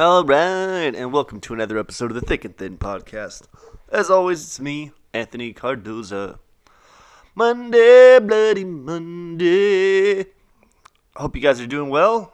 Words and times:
All 0.00 0.24
right, 0.24 0.94
and 0.94 1.12
welcome 1.12 1.42
to 1.42 1.52
another 1.52 1.76
episode 1.76 2.10
of 2.10 2.14
the 2.14 2.22
Thick 2.22 2.46
and 2.46 2.56
Thin 2.56 2.78
podcast. 2.78 3.42
As 3.92 4.08
always, 4.08 4.42
it's 4.42 4.58
me, 4.58 4.92
Anthony 5.12 5.52
Cardoza. 5.52 6.38
Monday, 7.34 8.18
bloody 8.18 8.64
Monday. 8.64 10.24
Hope 11.16 11.36
you 11.36 11.42
guys 11.42 11.60
are 11.60 11.66
doing 11.66 11.90
well 11.90 12.32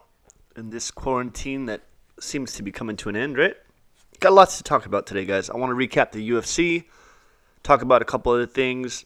in 0.55 0.71
this 0.71 0.93
quarantine 0.93 1.66
that 1.66 1.80
seems 2.21 2.52
to 2.52 2.62
be 2.62 2.71
coming 2.71 2.95
to 2.98 3.09
an 3.09 3.16
end, 3.16 3.37
right? 3.37 3.57
Got 4.21 4.33
lots 4.33 4.59
to 4.59 4.62
talk 4.62 4.87
about 4.87 5.09
today, 5.09 5.24
guys. 5.24 5.51
I 5.51 5.57
want 5.57 5.71
to 5.71 5.74
recap 5.74 6.12
the 6.12 6.30
UFC, 6.30 6.85
talk 7.65 7.83
about 7.83 8.01
a 8.01 8.05
couple 8.05 8.30
other 8.30 8.46
things, 8.46 9.05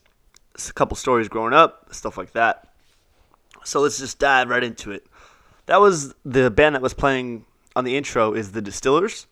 a 0.69 0.73
couple 0.75 0.99
stories 0.99 1.31
growing 1.31 1.55
up, 1.55 1.95
stuff 1.95 2.19
like 2.19 2.33
that. 2.33 2.69
So 3.65 3.81
let's 3.81 3.99
just 3.99 4.19
dive 4.19 4.51
right 4.51 4.63
into 4.63 4.91
it. 4.91 5.07
That 5.65 5.81
was 5.81 6.15
the 6.27 6.51
band 6.51 6.75
that 6.75 6.83
was 6.83 6.93
playing 6.93 7.47
on 7.77 7.85
the 7.85 7.97
intro 7.97 8.35
is 8.35 8.53
the 8.53 8.63
Distillers, 8.63 9.27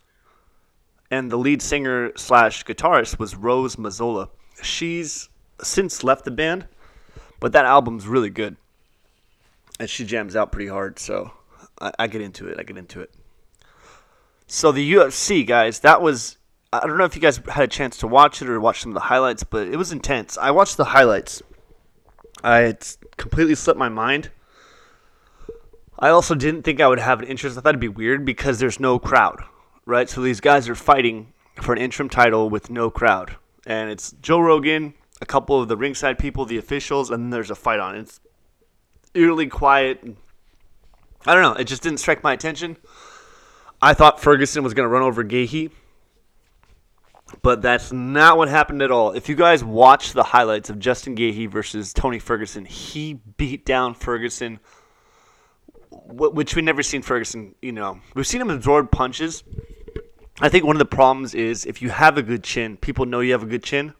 and 1.10 1.30
the 1.30 1.36
lead 1.36 1.62
singer 1.62 2.12
slash 2.16 2.64
guitarist 2.64 3.18
was 3.18 3.34
Rose 3.34 3.76
Mazzola. 3.76 4.28
She's 4.62 5.28
since 5.62 6.04
left 6.04 6.24
the 6.24 6.30
band, 6.30 6.66
but 7.40 7.52
that 7.52 7.64
album's 7.64 8.06
really 8.06 8.30
good, 8.30 8.56
and 9.80 9.88
she 9.88 10.04
jams 10.04 10.36
out 10.36 10.52
pretty 10.52 10.68
hard. 10.68 10.98
So 10.98 11.32
I, 11.80 11.92
I 11.98 12.06
get 12.06 12.20
into 12.20 12.48
it. 12.48 12.56
I 12.58 12.62
get 12.62 12.76
into 12.76 13.00
it. 13.00 13.12
So 14.46 14.72
the 14.72 14.92
UFC 14.94 15.46
guys, 15.46 15.80
that 15.80 16.00
was 16.00 16.38
I 16.72 16.86
don't 16.86 16.98
know 16.98 17.04
if 17.04 17.16
you 17.16 17.22
guys 17.22 17.40
had 17.48 17.64
a 17.64 17.68
chance 17.68 17.96
to 17.98 18.06
watch 18.06 18.42
it 18.42 18.48
or 18.48 18.60
watch 18.60 18.82
some 18.82 18.90
of 18.90 18.94
the 18.94 19.00
highlights, 19.00 19.42
but 19.42 19.68
it 19.68 19.76
was 19.76 19.90
intense. 19.90 20.36
I 20.36 20.50
watched 20.50 20.76
the 20.76 20.84
highlights. 20.84 21.42
I 22.44 22.76
completely 23.16 23.54
slipped 23.54 23.78
my 23.78 23.88
mind. 23.88 24.30
I 25.98 26.10
also 26.10 26.34
didn't 26.34 26.62
think 26.62 26.80
I 26.80 26.86
would 26.86 27.00
have 27.00 27.20
an 27.20 27.26
interest. 27.26 27.58
I 27.58 27.60
thought 27.60 27.70
it'd 27.70 27.80
be 27.80 27.88
weird 27.88 28.24
because 28.24 28.58
there's 28.58 28.78
no 28.78 28.98
crowd, 28.98 29.42
right? 29.84 30.08
So 30.08 30.20
these 30.20 30.40
guys 30.40 30.68
are 30.68 30.74
fighting 30.74 31.32
for 31.60 31.72
an 31.72 31.78
interim 31.78 32.08
title 32.08 32.48
with 32.48 32.70
no 32.70 32.88
crowd, 32.88 33.36
and 33.66 33.90
it's 33.90 34.12
Joe 34.22 34.38
Rogan, 34.38 34.94
a 35.20 35.26
couple 35.26 35.60
of 35.60 35.68
the 35.68 35.76
ringside 35.76 36.18
people, 36.18 36.44
the 36.44 36.58
officials, 36.58 37.10
and 37.10 37.32
there's 37.32 37.50
a 37.50 37.56
fight 37.56 37.80
on. 37.80 37.96
It's 37.96 38.20
eerily 39.14 39.48
quiet. 39.48 40.04
I 41.26 41.34
don't 41.34 41.42
know. 41.42 41.60
It 41.60 41.64
just 41.64 41.82
didn't 41.82 41.98
strike 41.98 42.22
my 42.22 42.32
attention. 42.32 42.76
I 43.82 43.94
thought 43.94 44.20
Ferguson 44.20 44.62
was 44.62 44.74
going 44.74 44.84
to 44.84 44.88
run 44.88 45.02
over 45.02 45.24
Gaethje, 45.24 45.72
but 47.42 47.60
that's 47.60 47.92
not 47.92 48.38
what 48.38 48.48
happened 48.48 48.82
at 48.82 48.92
all. 48.92 49.10
If 49.10 49.28
you 49.28 49.34
guys 49.34 49.64
watch 49.64 50.12
the 50.12 50.22
highlights 50.22 50.70
of 50.70 50.78
Justin 50.78 51.16
Gaethje 51.16 51.50
versus 51.50 51.92
Tony 51.92 52.20
Ferguson, 52.20 52.64
he 52.64 53.14
beat 53.36 53.66
down 53.66 53.94
Ferguson 53.94 54.60
which 56.08 56.56
we've 56.56 56.64
never 56.64 56.82
seen 56.82 57.02
Ferguson. 57.02 57.54
You 57.60 57.72
know, 57.72 58.00
we've 58.14 58.26
seen 58.26 58.40
him 58.40 58.50
absorb 58.50 58.90
punches. 58.90 59.44
I 60.40 60.48
think 60.48 60.64
one 60.64 60.76
of 60.76 60.78
the 60.78 60.84
problems 60.86 61.34
is 61.34 61.66
if 61.66 61.82
you 61.82 61.90
have 61.90 62.16
a 62.16 62.22
good 62.22 62.44
chin, 62.44 62.76
people 62.76 63.06
know 63.06 63.20
you 63.20 63.32
have 63.32 63.42
a 63.42 63.46
good 63.46 63.62
chin. 63.62 63.94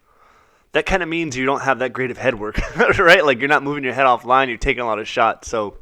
That 0.73 0.87
kind 0.87 1.03
of 1.03 1.09
means 1.09 1.37
you 1.37 1.47
don't 1.47 1.63
have 1.63 1.81
that 1.81 1.93
great 1.93 2.11
of 2.11 2.19
head 2.19 2.39
work, 2.39 2.59
right? 2.99 3.25
Like 3.25 3.41
you're 3.41 3.49
not 3.49 3.63
moving 3.63 3.85
your 3.85 3.95
head 3.95 4.07
offline, 4.07 4.49
you're 4.49 4.59
taking 4.59 4.83
a 4.83 4.87
lot 4.87 4.99
of 4.99 5.09
shots. 5.09 5.49
So 5.49 5.79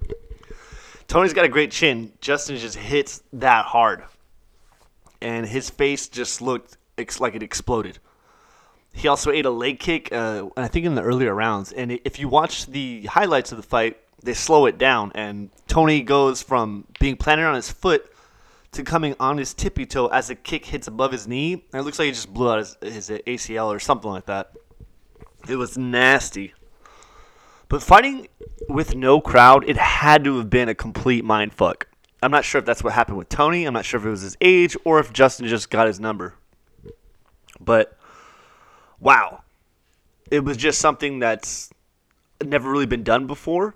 Tony's 1.09 1.33
got 1.33 1.45
a 1.45 1.49
great 1.49 1.71
chin. 1.71 2.13
Justin 2.21 2.57
just 2.57 2.77
hits 2.77 3.23
that 3.35 3.67
hard, 3.67 4.05
and 5.21 5.47
his 5.47 5.71
face 5.71 6.09
just 6.09 6.41
looked 6.41 6.77
like 7.19 7.35
it 7.35 7.43
exploded. 7.43 7.99
He 8.93 9.09
also 9.09 9.31
ate 9.31 9.45
a 9.45 9.51
leg 9.51 9.79
kick, 9.79 10.11
uh, 10.11 10.49
I 10.57 10.69
think 10.69 10.87
in 10.87 10.95
the 10.95 11.03
earlier 11.03 11.35
rounds. 11.35 11.73
And 11.73 12.01
if 12.05 12.19
you 12.19 12.29
watch 12.29 12.65
the 12.65 13.05
highlights 13.05 13.53
of 13.53 13.59
the 13.59 13.63
fight, 13.63 13.99
they 14.23 14.35
slow 14.35 14.67
it 14.67 14.79
down, 14.79 15.13
and 15.15 15.51
Tony 15.69 16.03
goes 16.03 16.43
from 16.43 16.87
being 16.99 17.17
planted 17.17 17.45
on 17.45 17.55
his 17.55 17.71
foot 17.71 18.11
to 18.73 18.83
coming 18.83 19.15
on 19.19 19.39
his 19.39 19.55
tippy 19.55 19.87
toe 19.87 20.07
as 20.09 20.31
a 20.31 20.35
kick 20.35 20.67
hits 20.67 20.87
above 20.87 21.13
his 21.13 21.27
knee. 21.27 21.53
And 21.55 21.81
it 21.81 21.83
looks 21.83 21.99
like 21.99 22.07
he 22.07 22.13
just 22.13 22.33
blew 22.33 22.51
out 22.51 22.59
his, 22.59 22.77
his 22.83 23.09
ACL 23.09 23.69
or 23.69 23.79
something 23.79 24.11
like 24.11 24.27
that. 24.27 24.53
It 25.49 25.57
was 25.57 25.79
nasty. 25.79 26.53
But 27.69 27.83
fighting 27.83 28.29
with 28.69 28.95
no 28.95 29.21
crowd, 29.21 29.69
it 29.69 29.77
had 29.77 30.25
to 30.25 30.39
have 30.39 30.51
been 30.51 30.69
a 30.69 30.75
complete 30.75 31.25
mind 31.25 31.55
fuck. 31.55 31.89
I'm 32.23 32.31
not 32.31 32.45
sure 32.45 32.59
if 32.59 32.65
that's 32.65 32.83
what 32.83 32.93
happened 32.93 33.19
with 33.19 33.29
Tony. 33.29 33.65
I'm 33.65 33.75
not 33.75 33.85
sure 33.85 34.01
if 34.01 34.07
it 34.07 34.11
was 34.11 34.23
his 34.23 34.37
age 34.41 34.77
or 34.85 34.99
if 34.99 35.13
Justin 35.13 35.47
just 35.47 35.71
got 35.71 35.87
his 35.87 36.01
number. 36.01 36.35
But 37.61 37.97
wow. 39.01 39.43
It 40.31 40.45
was 40.45 40.57
just 40.57 40.81
something 40.81 41.19
that's 41.19 41.71
never 42.45 42.71
really 42.71 42.87
been 42.87 43.05
done 43.05 43.27
before 43.27 43.75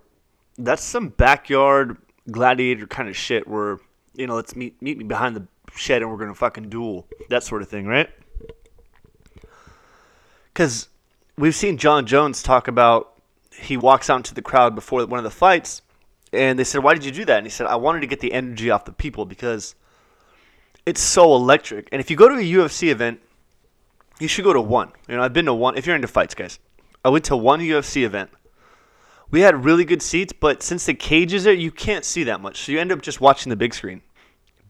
that's 0.59 0.83
some 0.83 1.09
backyard 1.09 1.97
gladiator 2.31 2.87
kind 2.87 3.09
of 3.09 3.17
shit 3.17 3.47
where 3.49 3.79
you 4.15 4.27
know 4.27 4.35
let's 4.35 4.55
meet 4.55 4.81
meet 4.83 4.99
me 4.99 5.05
behind 5.05 5.37
the 5.37 5.47
shed 5.75 6.03
and 6.03 6.11
we're 6.11 6.19
gonna 6.19 6.35
fucking 6.35 6.69
duel 6.69 7.07
that 7.29 7.43
sort 7.43 7.63
of 7.63 7.69
thing 7.69 7.87
right? 7.87 8.11
Because 10.53 10.89
we've 11.37 11.55
seen 11.55 11.77
jon 11.77 12.07
jones 12.07 12.43
talk 12.43 12.69
about 12.69 13.21
he 13.57 13.77
walks 13.77 14.11
out 14.11 14.17
into 14.17 14.35
the 14.35 14.43
crowd 14.43 14.75
before 14.75 15.05
one 15.07 15.19
of 15.19 15.25
the 15.25 15.31
fights 15.31 15.83
and 16.33 16.59
they 16.59 16.65
said 16.65 16.83
why 16.83 16.95
did 16.95 17.05
you 17.05 17.11
do 17.11 17.25
that? 17.25 17.39
And 17.39 17.47
he 17.47 17.51
said 17.51 17.67
i 17.67 17.77
wanted 17.77 18.01
to 18.01 18.07
get 18.07 18.21
the 18.21 18.33
energy 18.33 18.71
off 18.71 18.85
the 18.85 18.93
people 18.93 19.25
because 19.25 19.75
it's 20.87 21.01
so 21.01 21.35
electric. 21.35 21.89
And 21.93 22.01
if 22.01 22.11
you 22.11 22.17
go 22.17 22.29
to 22.29 22.35
a 22.35 22.53
ufc 22.53 22.89
event 22.89 23.21
you 24.19 24.29
should 24.29 24.45
go 24.45 24.53
to 24.53 24.61
one. 24.61 24.93
You 25.09 25.17
know 25.17 25.23
i've 25.23 25.33
been 25.33 25.47
to 25.47 25.55
one. 25.55 25.77
If 25.77 25.87
you're 25.87 25.97
into 25.97 26.09
fights 26.09 26.35
guys 26.35 26.59
i 27.05 27.09
went 27.09 27.25
to 27.27 27.37
one 27.37 27.61
ufc 27.61 28.03
event 28.03 28.31
we 29.31 29.41
had 29.41 29.65
really 29.65 29.85
good 29.85 30.03
seats, 30.03 30.33
but 30.33 30.63
since 30.63 30.87
the 30.87 30.95
cage 30.95 31.33
is 31.33 31.45
there, 31.45 31.53
you 31.53 31.71
can't 31.71 32.05
see 32.05 32.25
that 32.25 32.41
much. 32.41 32.65
So 32.65 32.73
you 32.73 32.81
end 32.81 32.93
up 32.93 33.03
just 33.03 33.21
watching 33.21 33.51
the 33.51 33.57
big 33.57 33.75
screen. 33.75 34.03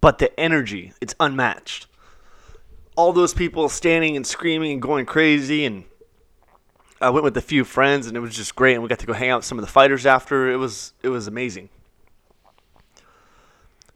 But 0.00 0.18
the 0.18 0.38
energy, 0.38 0.92
it's 1.00 1.14
unmatched. 1.20 1.86
All 2.96 3.12
those 3.12 3.34
people 3.34 3.68
standing 3.68 4.16
and 4.16 4.26
screaming 4.26 4.72
and 4.72 4.82
going 4.82 5.06
crazy 5.06 5.64
and 5.64 5.84
I 7.00 7.08
went 7.08 7.24
with 7.24 7.36
a 7.36 7.42
few 7.42 7.64
friends 7.64 8.06
and 8.06 8.16
it 8.16 8.20
was 8.20 8.36
just 8.36 8.54
great 8.54 8.74
and 8.74 8.82
we 8.82 8.88
got 8.88 8.98
to 8.98 9.06
go 9.06 9.14
hang 9.14 9.30
out 9.30 9.38
with 9.38 9.46
some 9.46 9.58
of 9.58 9.64
the 9.64 9.70
fighters 9.70 10.04
after. 10.04 10.50
It 10.50 10.56
was 10.56 10.92
it 11.02 11.08
was 11.08 11.26
amazing. 11.26 11.70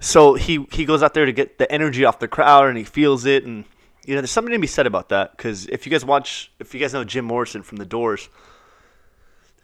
So 0.01 0.35
he 0.35 0.67
he 0.73 0.87
goes 0.87 1.03
out 1.03 1.13
there 1.13 1.27
to 1.27 1.33
get 1.33 1.59
the 1.59 1.71
energy 1.71 2.05
off 2.05 2.19
the 2.19 2.29
crowd 2.29 2.69
and 2.69 2.79
he 2.79 2.85
feels 2.85 3.27
it 3.27 3.45
and 3.45 3.65
you 4.07 4.15
know 4.15 4.23
there's 4.23 4.31
something 4.31 4.53
to 4.53 4.59
be 4.59 4.67
said 4.67 4.87
about 4.87 5.11
that 5.11 5.37
cuz 5.37 5.67
if 5.67 5.85
you 5.85 5.91
guys 5.91 6.05
watch 6.05 6.51
if 6.59 6.73
you 6.73 6.81
guys 6.81 6.95
know 6.95 7.05
Jim 7.05 7.27
Morrison 7.27 7.63
from 7.63 7.77
The 7.77 7.85
Doors, 7.85 8.31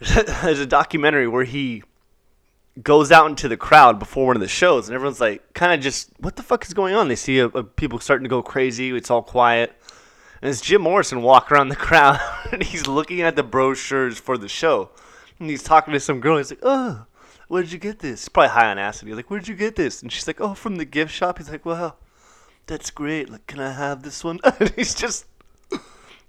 there's 0.42 0.60
a 0.60 0.66
documentary 0.66 1.28
where 1.28 1.44
he 1.44 1.82
goes 2.82 3.12
out 3.12 3.28
into 3.28 3.48
the 3.48 3.56
crowd 3.56 3.98
before 3.98 4.26
one 4.26 4.36
of 4.36 4.40
the 4.40 4.48
shows, 4.48 4.88
and 4.88 4.94
everyone's 4.94 5.20
like, 5.20 5.52
kind 5.52 5.74
of 5.74 5.80
just, 5.80 6.10
what 6.18 6.36
the 6.36 6.42
fuck 6.42 6.64
is 6.64 6.72
going 6.72 6.94
on? 6.94 7.08
They 7.08 7.16
see 7.16 7.38
a, 7.38 7.46
a, 7.46 7.62
people 7.62 7.98
starting 7.98 8.24
to 8.24 8.30
go 8.30 8.42
crazy. 8.42 8.90
It's 8.96 9.10
all 9.10 9.22
quiet. 9.22 9.74
And 10.40 10.50
it's 10.50 10.62
Jim 10.62 10.82
Morrison 10.82 11.20
walking 11.20 11.54
around 11.54 11.68
the 11.68 11.76
crowd, 11.76 12.18
and 12.52 12.62
he's 12.62 12.86
looking 12.86 13.20
at 13.20 13.36
the 13.36 13.42
brochures 13.42 14.18
for 14.18 14.38
the 14.38 14.48
show. 14.48 14.90
And 15.38 15.50
he's 15.50 15.62
talking 15.62 15.92
to 15.92 16.00
some 16.00 16.20
girl. 16.20 16.38
He's 16.38 16.50
like, 16.50 16.60
oh, 16.62 17.04
where 17.48 17.62
did 17.62 17.72
you 17.72 17.78
get 17.78 17.98
this? 17.98 18.22
He's 18.22 18.28
probably 18.30 18.50
high 18.50 18.70
on 18.70 18.78
acid. 18.78 19.08
He's 19.08 19.16
like, 19.16 19.30
where 19.30 19.40
did 19.40 19.48
you 19.48 19.54
get 19.54 19.76
this? 19.76 20.00
And 20.00 20.10
she's 20.10 20.26
like, 20.26 20.40
oh, 20.40 20.54
from 20.54 20.76
the 20.76 20.84
gift 20.86 21.12
shop. 21.12 21.38
He's 21.38 21.50
like, 21.50 21.66
well, 21.66 21.98
that's 22.66 22.90
great. 22.90 23.28
Like, 23.28 23.46
can 23.46 23.60
I 23.60 23.72
have 23.72 24.02
this 24.02 24.24
one? 24.24 24.40
and 24.60 24.70
he's 24.70 24.94
just 24.94 25.26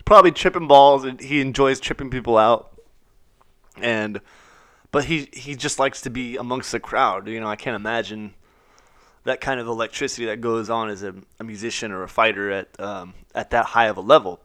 probably 0.03 0.31
tripping 0.31 0.67
balls, 0.67 1.05
and 1.05 1.21
he 1.21 1.39
enjoys 1.39 1.79
tripping 1.79 2.09
people 2.09 2.37
out 2.37 2.70
and 3.77 4.21
but 4.91 5.05
he 5.05 5.29
he 5.33 5.55
just 5.55 5.79
likes 5.79 6.01
to 6.01 6.09
be 6.09 6.37
amongst 6.37 6.71
the 6.71 6.79
crowd. 6.79 7.27
You 7.27 7.39
know, 7.39 7.47
I 7.47 7.55
can't 7.55 7.75
imagine 7.75 8.33
that 9.23 9.39
kind 9.39 9.59
of 9.59 9.67
electricity 9.67 10.25
that 10.25 10.41
goes 10.41 10.69
on 10.69 10.89
as 10.89 11.03
a, 11.03 11.13
a 11.39 11.43
musician 11.43 11.91
or 11.91 12.03
a 12.03 12.09
fighter 12.09 12.51
at 12.51 12.79
um, 12.79 13.13
at 13.33 13.49
that 13.51 13.67
high 13.67 13.87
of 13.87 13.97
a 13.97 14.01
level. 14.01 14.41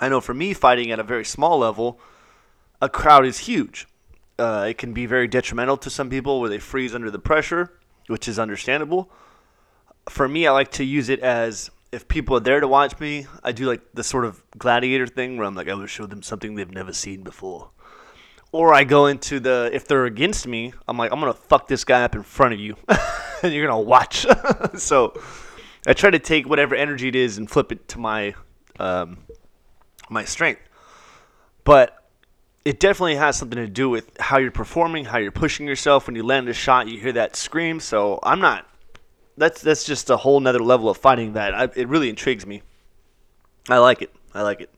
I 0.00 0.08
know 0.08 0.20
for 0.20 0.34
me, 0.34 0.52
fighting 0.54 0.90
at 0.90 0.98
a 0.98 1.04
very 1.04 1.24
small 1.24 1.58
level, 1.58 2.00
a 2.80 2.88
crowd 2.88 3.26
is 3.26 3.38
huge. 3.40 3.86
Uh, 4.38 4.66
it 4.68 4.78
can 4.78 4.92
be 4.92 5.06
very 5.06 5.26
detrimental 5.26 5.76
to 5.76 5.90
some 5.90 6.08
people 6.08 6.40
where 6.40 6.48
they 6.48 6.60
freeze 6.60 6.94
under 6.94 7.10
the 7.10 7.18
pressure, 7.18 7.72
which 8.06 8.28
is 8.28 8.38
understandable. 8.38 9.10
For 10.08 10.28
me, 10.28 10.46
I 10.46 10.52
like 10.52 10.70
to 10.72 10.84
use 10.84 11.08
it 11.08 11.18
as 11.20 11.70
if 11.90 12.06
people 12.06 12.36
are 12.36 12.40
there 12.40 12.60
to 12.60 12.68
watch 12.68 13.00
me, 13.00 13.26
I 13.42 13.50
do 13.50 13.66
like 13.66 13.80
the 13.94 14.04
sort 14.04 14.24
of 14.24 14.42
gladiator 14.56 15.06
thing 15.06 15.36
where 15.36 15.46
I'm 15.46 15.54
like, 15.54 15.68
I 15.68 15.74
will 15.74 15.86
show 15.86 16.06
them 16.06 16.22
something 16.22 16.54
they've 16.54 16.70
never 16.70 16.92
seen 16.92 17.22
before 17.22 17.70
or 18.52 18.72
I 18.72 18.84
go 18.84 19.06
into 19.06 19.40
the 19.40 19.70
if 19.72 19.86
they're 19.86 20.06
against 20.06 20.46
me, 20.46 20.72
I'm 20.86 20.96
like 20.96 21.12
I'm 21.12 21.20
gonna 21.20 21.34
fuck 21.34 21.68
this 21.68 21.84
guy 21.84 22.02
up 22.02 22.14
in 22.14 22.22
front 22.22 22.54
of 22.54 22.60
you, 22.60 22.76
and 23.42 23.52
you're 23.52 23.66
gonna 23.66 23.80
watch. 23.80 24.26
so 24.76 25.20
I 25.86 25.92
try 25.92 26.10
to 26.10 26.18
take 26.18 26.48
whatever 26.48 26.74
energy 26.74 27.08
it 27.08 27.16
is 27.16 27.38
and 27.38 27.50
flip 27.50 27.72
it 27.72 27.88
to 27.88 27.98
my 27.98 28.34
um, 28.78 29.18
my 30.08 30.24
strength, 30.24 30.62
but 31.64 31.94
it 32.64 32.80
definitely 32.80 33.16
has 33.16 33.36
something 33.36 33.56
to 33.56 33.66
do 33.66 33.88
with 33.88 34.10
how 34.18 34.38
you're 34.38 34.50
performing, 34.50 35.06
how 35.06 35.18
you're 35.18 35.32
pushing 35.32 35.66
yourself. 35.66 36.06
When 36.06 36.16
you 36.16 36.22
land 36.22 36.48
a 36.48 36.52
shot, 36.52 36.88
you 36.88 37.00
hear 37.00 37.12
that 37.12 37.36
scream. 37.36 37.80
So 37.80 38.18
I'm 38.22 38.40
not. 38.40 38.66
That's 39.36 39.60
that's 39.60 39.84
just 39.84 40.10
a 40.10 40.16
whole 40.16 40.40
nother 40.40 40.58
level 40.58 40.88
of 40.88 40.96
fighting 40.96 41.34
that 41.34 41.54
I, 41.54 41.68
it 41.76 41.88
really 41.88 42.08
intrigues 42.08 42.46
me. 42.46 42.62
I 43.68 43.78
like 43.78 44.02
it. 44.02 44.12
I 44.34 44.42
like 44.42 44.60
it. 44.60 44.70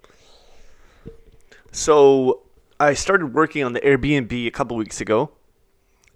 So 1.72 2.42
I 2.80 2.94
started 2.94 3.34
working 3.34 3.62
on 3.62 3.74
the 3.74 3.80
Airbnb 3.80 4.46
a 4.46 4.50
couple 4.50 4.74
weeks 4.74 5.02
ago, 5.02 5.32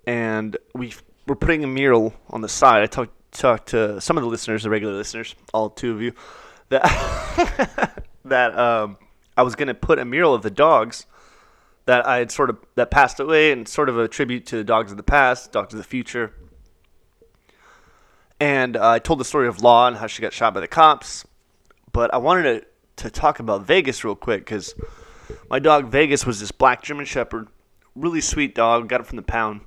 and 0.07 0.57
we 0.75 0.95
were 1.27 1.37
putting 1.37 1.63
a 1.63 1.67
mural 1.67 2.15
on 2.31 2.41
the 2.41 2.49
side. 2.49 2.83
I 2.83 2.87
talked 2.87 3.13
talked 3.33 3.69
to 3.69 4.01
some 4.01 4.17
of 4.17 4.23
the 4.23 4.31
listeners, 4.31 4.63
the 4.63 4.71
regular 4.71 4.95
listeners, 4.95 5.35
all 5.53 5.69
two 5.69 5.93
of 5.93 6.01
you, 6.01 6.15
that 6.71 8.03
that 8.25 8.59
um, 8.59 8.97
I 9.37 9.43
was 9.43 9.57
gonna 9.57 9.75
put 9.75 9.99
a 9.99 10.07
mural 10.07 10.33
of 10.33 10.41
the 10.41 10.51
dogs 10.51 11.05
that 11.85 12.07
I 12.07 12.17
had 12.17 12.33
sort 12.33 12.49
of 12.49 12.57
that 12.77 12.91
passed 12.91 13.21
away, 13.21 13.53
and 13.53 13.69
sort 13.69 13.91
of 13.91 13.99
a 13.99 14.09
tribute 14.09 14.47
to 14.47 14.57
the 14.57 14.65
dogs 14.65 14.91
of 14.91 14.97
the 14.97 15.03
past, 15.03 15.53
dogs 15.53 15.75
of 15.75 15.79
the 15.79 15.85
future. 15.85 16.33
And 18.41 18.79
uh, 18.79 18.89
I 18.89 19.01
told 19.01 19.21
the 19.21 19.27
story 19.27 19.49
of 19.49 19.61
Law 19.61 19.87
and 19.87 19.99
how 19.99 20.07
she 20.07 20.23
got 20.23 20.33
shot 20.33 20.55
by 20.55 20.61
the 20.61 20.69
cops, 20.69 21.27
but 21.93 22.15
I 22.15 22.17
wanted 22.17 22.63
to 22.63 22.67
to 23.05 23.11
talk 23.11 23.39
about 23.39 23.67
Vegas 23.67 24.03
real 24.03 24.15
quick 24.15 24.47
because 24.47 24.75
my 25.51 25.59
dog 25.59 25.89
Vegas 25.89 26.27
was 26.27 26.41
this 26.41 26.53
black 26.53 26.83
German 26.83 27.07
Shepherd, 27.07 27.49
really 27.95 28.21
sweet 28.21 28.55
dog. 28.55 28.89
Got 28.89 29.01
it 29.01 29.07
from 29.07 29.17
the 29.17 29.23
pound, 29.23 29.61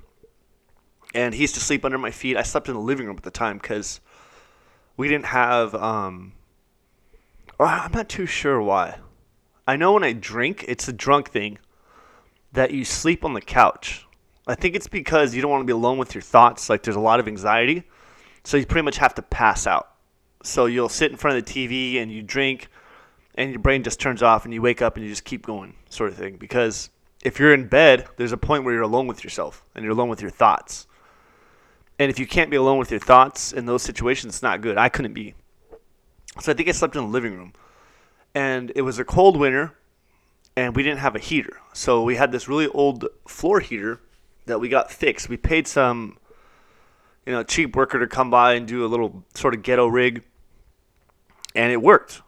and 1.14 1.34
he 1.34 1.42
used 1.42 1.54
to 1.54 1.60
sleep 1.60 1.84
under 1.84 1.98
my 1.98 2.10
feet. 2.10 2.36
I 2.36 2.42
slept 2.42 2.68
in 2.68 2.74
the 2.74 2.80
living 2.80 3.06
room 3.06 3.16
at 3.16 3.22
the 3.22 3.30
time 3.30 3.58
because 3.58 4.00
we 4.96 5.08
didn't 5.08 5.26
have. 5.26 5.74
Um, 5.74 6.32
I'm 7.60 7.92
not 7.92 8.08
too 8.08 8.26
sure 8.26 8.60
why. 8.60 8.98
I 9.66 9.76
know 9.76 9.92
when 9.92 10.04
I 10.04 10.12
drink, 10.12 10.64
it's 10.68 10.88
a 10.88 10.92
drunk 10.92 11.30
thing 11.30 11.58
that 12.52 12.70
you 12.70 12.84
sleep 12.84 13.24
on 13.24 13.34
the 13.34 13.40
couch. 13.40 14.06
I 14.46 14.54
think 14.54 14.74
it's 14.74 14.88
because 14.88 15.34
you 15.34 15.42
don't 15.42 15.50
want 15.50 15.60
to 15.62 15.66
be 15.66 15.72
alone 15.72 15.98
with 15.98 16.14
your 16.14 16.22
thoughts. 16.22 16.70
Like 16.70 16.82
there's 16.82 16.96
a 16.96 17.00
lot 17.00 17.20
of 17.20 17.28
anxiety, 17.28 17.84
so 18.44 18.56
you 18.56 18.64
pretty 18.64 18.84
much 18.84 18.96
have 18.98 19.14
to 19.16 19.22
pass 19.22 19.66
out. 19.66 19.90
So 20.42 20.66
you'll 20.66 20.88
sit 20.88 21.10
in 21.10 21.16
front 21.16 21.36
of 21.36 21.44
the 21.44 21.52
TV 21.52 22.00
and 22.00 22.10
you 22.10 22.22
drink, 22.22 22.68
and 23.38 23.50
your 23.50 23.60
brain 23.60 23.84
just 23.84 24.00
turns 24.00 24.22
off, 24.22 24.44
and 24.44 24.52
you 24.52 24.60
wake 24.60 24.82
up 24.82 24.96
and 24.96 25.04
you 25.04 25.10
just 25.10 25.24
keep 25.24 25.46
going, 25.46 25.76
sort 25.88 26.10
of 26.10 26.16
thing. 26.16 26.36
Because 26.36 26.90
if 27.22 27.38
you're 27.38 27.54
in 27.54 27.68
bed, 27.68 28.06
there's 28.16 28.32
a 28.32 28.36
point 28.36 28.64
where 28.64 28.74
you're 28.74 28.82
alone 28.82 29.06
with 29.06 29.22
yourself 29.22 29.64
and 29.74 29.84
you're 29.84 29.92
alone 29.92 30.08
with 30.08 30.20
your 30.20 30.30
thoughts. 30.30 30.86
And 32.00 32.10
if 32.10 32.18
you 32.18 32.26
can't 32.26 32.50
be 32.50 32.56
alone 32.56 32.78
with 32.78 32.90
your 32.90 33.00
thoughts 33.00 33.52
in 33.52 33.66
those 33.66 33.82
situations, 33.82 34.34
it's 34.34 34.42
not 34.42 34.60
good. 34.60 34.76
I 34.76 34.88
couldn't 34.88 35.14
be. 35.14 35.34
So 36.40 36.52
I 36.52 36.54
think 36.54 36.68
I 36.68 36.72
slept 36.72 36.96
in 36.96 37.02
the 37.02 37.08
living 37.08 37.36
room. 37.36 37.52
And 38.34 38.72
it 38.74 38.82
was 38.82 38.98
a 38.98 39.04
cold 39.04 39.36
winter, 39.36 39.72
and 40.56 40.74
we 40.74 40.82
didn't 40.82 40.98
have 40.98 41.14
a 41.14 41.20
heater. 41.20 41.58
So 41.72 42.02
we 42.02 42.16
had 42.16 42.32
this 42.32 42.48
really 42.48 42.66
old 42.66 43.06
floor 43.26 43.60
heater 43.60 44.00
that 44.46 44.60
we 44.60 44.68
got 44.68 44.90
fixed. 44.90 45.28
We 45.28 45.36
paid 45.36 45.68
some, 45.68 46.18
you 47.24 47.32
know, 47.32 47.44
cheap 47.44 47.76
worker 47.76 48.00
to 48.00 48.06
come 48.08 48.30
by 48.30 48.54
and 48.54 48.66
do 48.66 48.84
a 48.84 48.88
little 48.88 49.24
sort 49.34 49.54
of 49.54 49.62
ghetto 49.62 49.86
rig, 49.86 50.24
and 51.54 51.72
it 51.72 51.82
worked. 51.82 52.22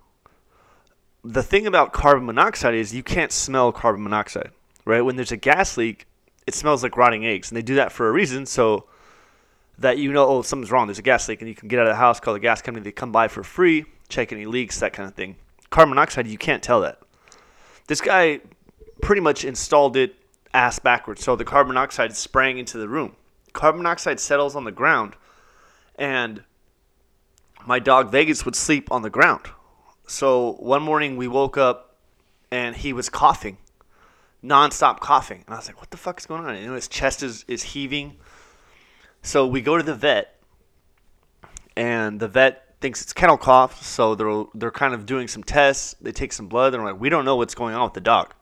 The 1.22 1.43
thing 1.43 1.67
about 1.67 1.93
carbon 1.93 2.26
monoxide 2.26 2.75
is 2.75 2.94
you 2.94 3.02
can't 3.02 3.32
smell 3.32 3.72
carbon 3.72 4.02
monoxide, 4.02 4.50
right? 4.84 5.02
When 5.02 5.17
there's 5.17 5.32
a 5.32 5.37
gas 5.37 5.76
leak, 5.76 6.06
it 6.46 6.55
smells 6.55 6.82
like 6.82 6.96
rotting 6.96 7.26
eggs, 7.26 7.50
and 7.50 7.56
they 7.56 7.62
do 7.62 7.75
that 7.75 7.93
for 7.93 8.08
a 8.08 8.12
reason. 8.12 8.46
So 8.46 8.87
that 9.78 9.99
you 9.99 10.12
know, 10.12 10.26
oh, 10.26 10.43
something's 10.43 10.70
wrong. 10.70 10.87
There's 10.87 10.99
a 10.99 11.02
gas 11.02 11.28
leak, 11.28 11.40
and 11.40 11.49
you 11.49 11.55
can 11.55 11.69
get 11.69 11.78
out 11.78 11.87
of 11.87 11.93
the 11.93 11.96
house, 11.96 12.20
call 12.20 12.34
the 12.34 12.40
gas 12.40 12.62
company. 12.62 12.84
They 12.84 12.93
come 12.93 13.12
by 13.12 13.28
for 13.28 13.43
free, 13.43 13.87
check 14.08 14.32
any 14.32 14.46
leaks, 14.46 14.78
that 14.81 14.93
kind 14.93 15.08
of 15.08 15.14
thing. 15.14 15.37
Carbon 15.70 15.90
monoxide, 15.90 16.26
you 16.26 16.38
can't 16.38 16.62
tell 16.62 16.81
that. 16.82 17.00
This 17.87 18.00
guy 18.00 18.40
pretty 19.00 19.20
much 19.20 19.44
installed 19.44 19.96
it 19.96 20.14
ass 20.52 20.78
backwards, 20.78 21.25
so 21.25 21.34
the 21.34 21.44
carbon 21.44 21.75
monoxide 21.75 22.14
sprang 22.14 22.58
into 22.58 22.76
the 22.78 22.88
room. 22.88 23.17
Carbon 23.52 23.82
monoxide 23.82 24.20
settles 24.20 24.55
on 24.55 24.64
the 24.64 24.72
ground, 24.72 25.14
and 25.96 26.44
my 27.67 27.78
dog 27.78 28.11
Vegas 28.11 28.44
would 28.44 28.56
sleep 28.56 28.90
on 28.93 29.02
the 29.02 29.11
ground. 29.11 29.46
So 30.11 30.53
one 30.59 30.83
morning 30.83 31.17
we 31.17 31.29
woke 31.29 31.57
up, 31.57 31.97
and 32.51 32.75
he 32.75 32.93
was 32.93 33.09
coughing, 33.09 33.59
nonstop 34.43 35.01
coughing, 35.01 35.45
and 35.47 35.55
I 35.55 35.59
was 35.59 35.69
like, 35.69 35.79
"What 35.79 35.91
the 35.91 35.97
fuck 35.97 36.19
is 36.19 36.27
going 36.27 36.45
on?" 36.45 36.55
And 36.55 36.75
his 36.75 36.89
chest 36.89 37.23
is 37.23 37.45
is 37.47 37.62
heaving 37.62 38.17
so 39.23 39.47
we 39.47 39.61
go 39.61 39.77
to 39.77 39.83
the 39.83 39.95
vet, 39.95 40.41
and 41.77 42.21
the 42.21 42.29
vet 42.29 42.75
thinks 42.81 43.03
it's 43.03 43.12
kennel 43.12 43.37
cough. 43.37 43.85
So 43.85 44.15
they're 44.15 44.45
they're 44.55 44.71
kind 44.71 44.95
of 44.95 45.07
doing 45.07 45.29
some 45.29 45.45
tests. 45.45 45.95
They 46.01 46.13
take 46.13 46.33
some 46.33 46.49
blood. 46.49 46.73
They're 46.73 46.83
like, 46.83 47.01
we 47.01 47.09
don't 47.09 47.25
know 47.25 47.37
what's 47.37 47.55
going 47.55 47.75
on 47.75 47.85
with 47.85 47.95
the 47.95 48.01
dog. 48.01 48.35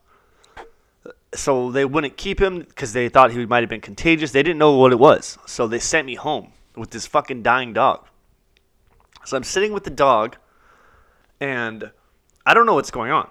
So 1.33 1.71
they 1.71 1.85
wouldn't 1.85 2.17
keep 2.17 2.41
him 2.41 2.59
because 2.59 2.93
they 2.93 3.07
thought 3.07 3.31
he 3.31 3.45
might 3.45 3.61
have 3.61 3.69
been 3.69 3.81
contagious. 3.81 4.31
They 4.31 4.41
didn't 4.41 4.57
know 4.57 4.75
what 4.77 4.91
it 4.91 4.99
was. 4.99 5.37
So 5.45 5.67
they 5.67 5.79
sent 5.79 6.07
me 6.07 6.15
home 6.15 6.53
with 6.75 6.89
this 6.89 7.05
fucking 7.05 7.43
dying 7.43 7.73
dog. 7.73 8.07
So 9.25 9.37
I'm 9.37 9.43
sitting 9.43 9.71
with 9.73 9.83
the 9.83 9.91
dog, 9.91 10.37
and 11.39 11.91
I 12.45 12.53
don't 12.53 12.65
know 12.65 12.75
what's 12.75 12.91
going 12.91 13.11
on. 13.11 13.29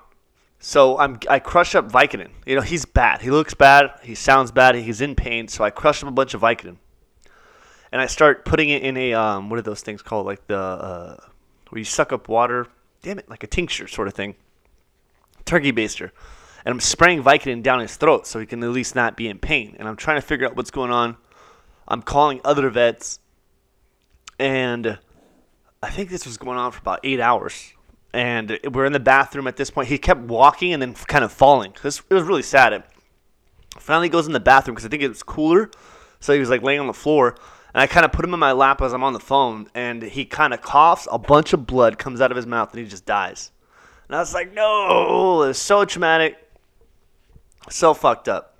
So 0.58 0.99
I'm 0.99 1.19
I 1.28 1.38
crush 1.38 1.75
up 1.75 1.90
Vicodin. 1.90 2.31
You 2.46 2.56
know 2.56 2.62
he's 2.62 2.84
bad. 2.84 3.20
He 3.22 3.31
looks 3.31 3.55
bad. 3.55 3.93
He 4.02 4.14
sounds 4.14 4.50
bad. 4.50 4.75
He's 4.75 5.00
in 5.00 5.14
pain. 5.14 5.49
So 5.49 5.62
I 5.64 5.70
crush 5.70 6.02
up 6.02 6.08
a 6.08 6.12
bunch 6.12 6.34
of 6.34 6.40
Vicodin 6.40 6.78
and 7.93 8.00
I 8.00 8.06
start 8.06 8.44
putting 8.44 8.69
it 8.69 8.82
in 8.82 8.96
a 8.96 9.14
um, 9.14 9.50
what 9.50 9.58
are 9.58 9.62
those 9.62 9.82
things 9.82 10.02
called? 10.02 10.26
Like 10.26 10.46
the 10.46 10.58
uh, 10.58 11.16
where 11.70 11.78
you 11.78 11.84
suck 11.84 12.12
up 12.12 12.28
water. 12.28 12.66
Damn 13.02 13.19
it, 13.19 13.28
like 13.28 13.44
a 13.44 13.46
tincture 13.46 13.87
sort 13.87 14.08
of 14.08 14.14
thing. 14.14 14.34
Turkey 15.44 15.72
baster, 15.72 16.10
and 16.64 16.72
I'm 16.72 16.81
spraying 16.81 17.22
Vicodin 17.22 17.62
down 17.62 17.81
his 17.81 17.96
throat 17.96 18.26
so 18.26 18.38
he 18.38 18.46
can 18.46 18.62
at 18.62 18.70
least 18.70 18.94
not 18.94 19.16
be 19.16 19.28
in 19.28 19.38
pain. 19.38 19.76
And 19.78 19.88
I'm 19.88 19.96
trying 19.96 20.20
to 20.20 20.26
figure 20.26 20.46
out 20.46 20.56
what's 20.56 20.70
going 20.70 20.90
on. 20.90 21.16
I'm 21.87 22.02
calling 22.02 22.40
other 22.44 22.69
vets, 22.69 23.20
and 24.38 24.99
I 25.82 25.90
think 25.90 26.10
this 26.10 26.26
was 26.26 26.37
going 26.37 26.58
on 26.58 26.72
for 26.72 26.81
about 26.81 27.00
eight 27.05 27.20
hours. 27.20 27.72
And 28.19 28.59
we're 28.73 28.85
in 28.85 28.93
the 28.93 29.00
bathroom 29.00 29.47
at 29.47 29.56
this 29.56 29.70
point. 29.70 29.88
He 29.88 29.99
kept 29.99 30.20
walking 30.23 30.73
and 30.73 30.82
then 30.82 30.94
kind 30.94 31.25
of 31.25 31.31
falling. 31.32 31.73
Was, 31.85 32.03
it 32.11 32.15
was 32.15 32.25
really 32.25 32.43
sad. 32.43 32.73
It 32.73 32.82
finally 33.79 34.09
goes 34.09 34.26
in 34.26 34.32
the 34.32 34.41
bathroom 34.41 34.75
because 34.75 34.87
I 34.87 34.88
think 34.88 35.03
it 35.03 35.09
was 35.09 35.23
cooler. 35.23 35.70
So 36.19 36.32
he 36.32 36.41
was 36.41 36.50
like 36.50 36.62
laying 36.62 36.81
on 36.81 36.88
the 36.88 36.93
floor 36.93 37.37
and 37.75 37.82
I 37.82 37.87
kind 37.87 38.05
of 38.05 38.12
put 38.12 38.25
him 38.25 38.32
in 38.35 38.41
my 38.41 38.53
lap 38.53 38.81
as 38.81 38.93
I'm 38.93 39.05
on 39.05 39.12
the 39.12 39.20
phone, 39.20 39.69
and 39.75 40.03
he 40.03 40.25
kind 40.25 40.55
of 40.55 40.62
coughs. 40.62 41.06
A 41.12 41.19
bunch 41.19 41.53
of 41.53 41.67
blood 41.67 41.99
comes 41.99 42.20
out 42.20 42.31
of 42.31 42.37
his 42.37 42.47
mouth, 42.47 42.73
and 42.73 42.82
he 42.82 42.88
just 42.88 43.05
dies. 43.05 43.53
And 44.09 44.17
I 44.17 44.20
was 44.20 44.32
like, 44.32 44.53
no, 44.55 45.43
it's 45.43 45.59
so 45.59 45.85
traumatic, 45.85 46.38
so 47.69 47.93
fucked 47.93 48.29
up. 48.29 48.59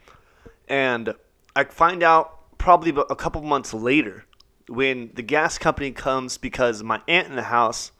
And 0.69 1.15
I 1.57 1.65
find 1.65 2.03
out 2.03 2.59
probably 2.59 2.91
a 2.91 3.17
couple 3.17 3.41
months 3.43 3.73
later 3.73 4.27
when 4.69 5.11
the 5.15 5.23
gas 5.23 5.57
company 5.57 5.91
comes 5.91 6.37
because 6.37 6.83
my 6.83 7.00
aunt 7.09 7.29
in 7.29 7.37
the 7.37 7.43
house, 7.43 7.93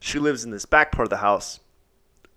she 0.00 0.18
lives 0.18 0.44
in 0.44 0.50
this 0.50 0.64
back 0.64 0.92
part 0.92 1.06
of 1.06 1.10
the 1.10 1.18
house. 1.18 1.60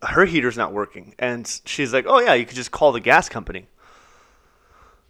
Her 0.02 0.26
heater's 0.26 0.58
not 0.58 0.74
working, 0.74 1.14
and 1.20 1.62
she's 1.66 1.94
like, 1.94 2.06
"Oh 2.08 2.20
yeah, 2.20 2.34
you 2.34 2.46
could 2.46 2.56
just 2.56 2.72
call 2.72 2.92
the 2.92 3.00
gas 3.00 3.30
company." 3.30 3.68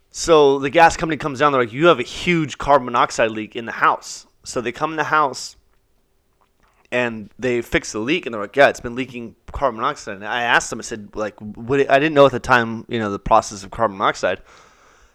So 0.10 0.60
the 0.60 0.70
gas 0.70 0.98
company 0.98 1.18
comes 1.18 1.40
down. 1.40 1.54
They're 1.54 1.62
like, 1.62 1.72
"You 1.72 1.88
have 1.88 2.00
a 2.00 2.04
huge 2.04 2.58
carbon 2.58 2.86
monoxide 2.86 3.32
leak 3.32 3.56
in 3.56 3.66
the 3.66 3.72
house." 3.72 4.28
So 4.44 4.60
they 4.60 4.72
come 4.72 4.92
in 4.92 4.98
the 4.98 5.06
house 5.06 5.56
and 6.92 7.30
they 7.40 7.62
fix 7.62 7.94
the 7.94 8.00
leak, 8.00 8.26
and 8.26 8.34
they're 8.34 8.42
like, 8.42 8.56
"Yeah, 8.56 8.68
it's 8.68 8.82
been 8.82 8.96
leaking 8.96 9.36
carbon 9.54 9.80
monoxide." 9.80 10.16
And 10.16 10.28
I 10.28 10.42
asked 10.44 10.70
them, 10.70 10.80
I 10.80 10.82
said, 10.82 11.16
"Like, 11.16 11.40
what?" 11.40 11.90
I 11.90 12.00
didn't 12.00 12.14
know 12.14 12.26
at 12.26 12.34
the 12.34 12.40
time, 12.40 12.86
you 12.90 13.00
know, 13.00 13.10
the 13.10 13.20
process 13.20 13.64
of 13.64 13.72
carbon 13.72 13.98
monoxide, 13.98 14.42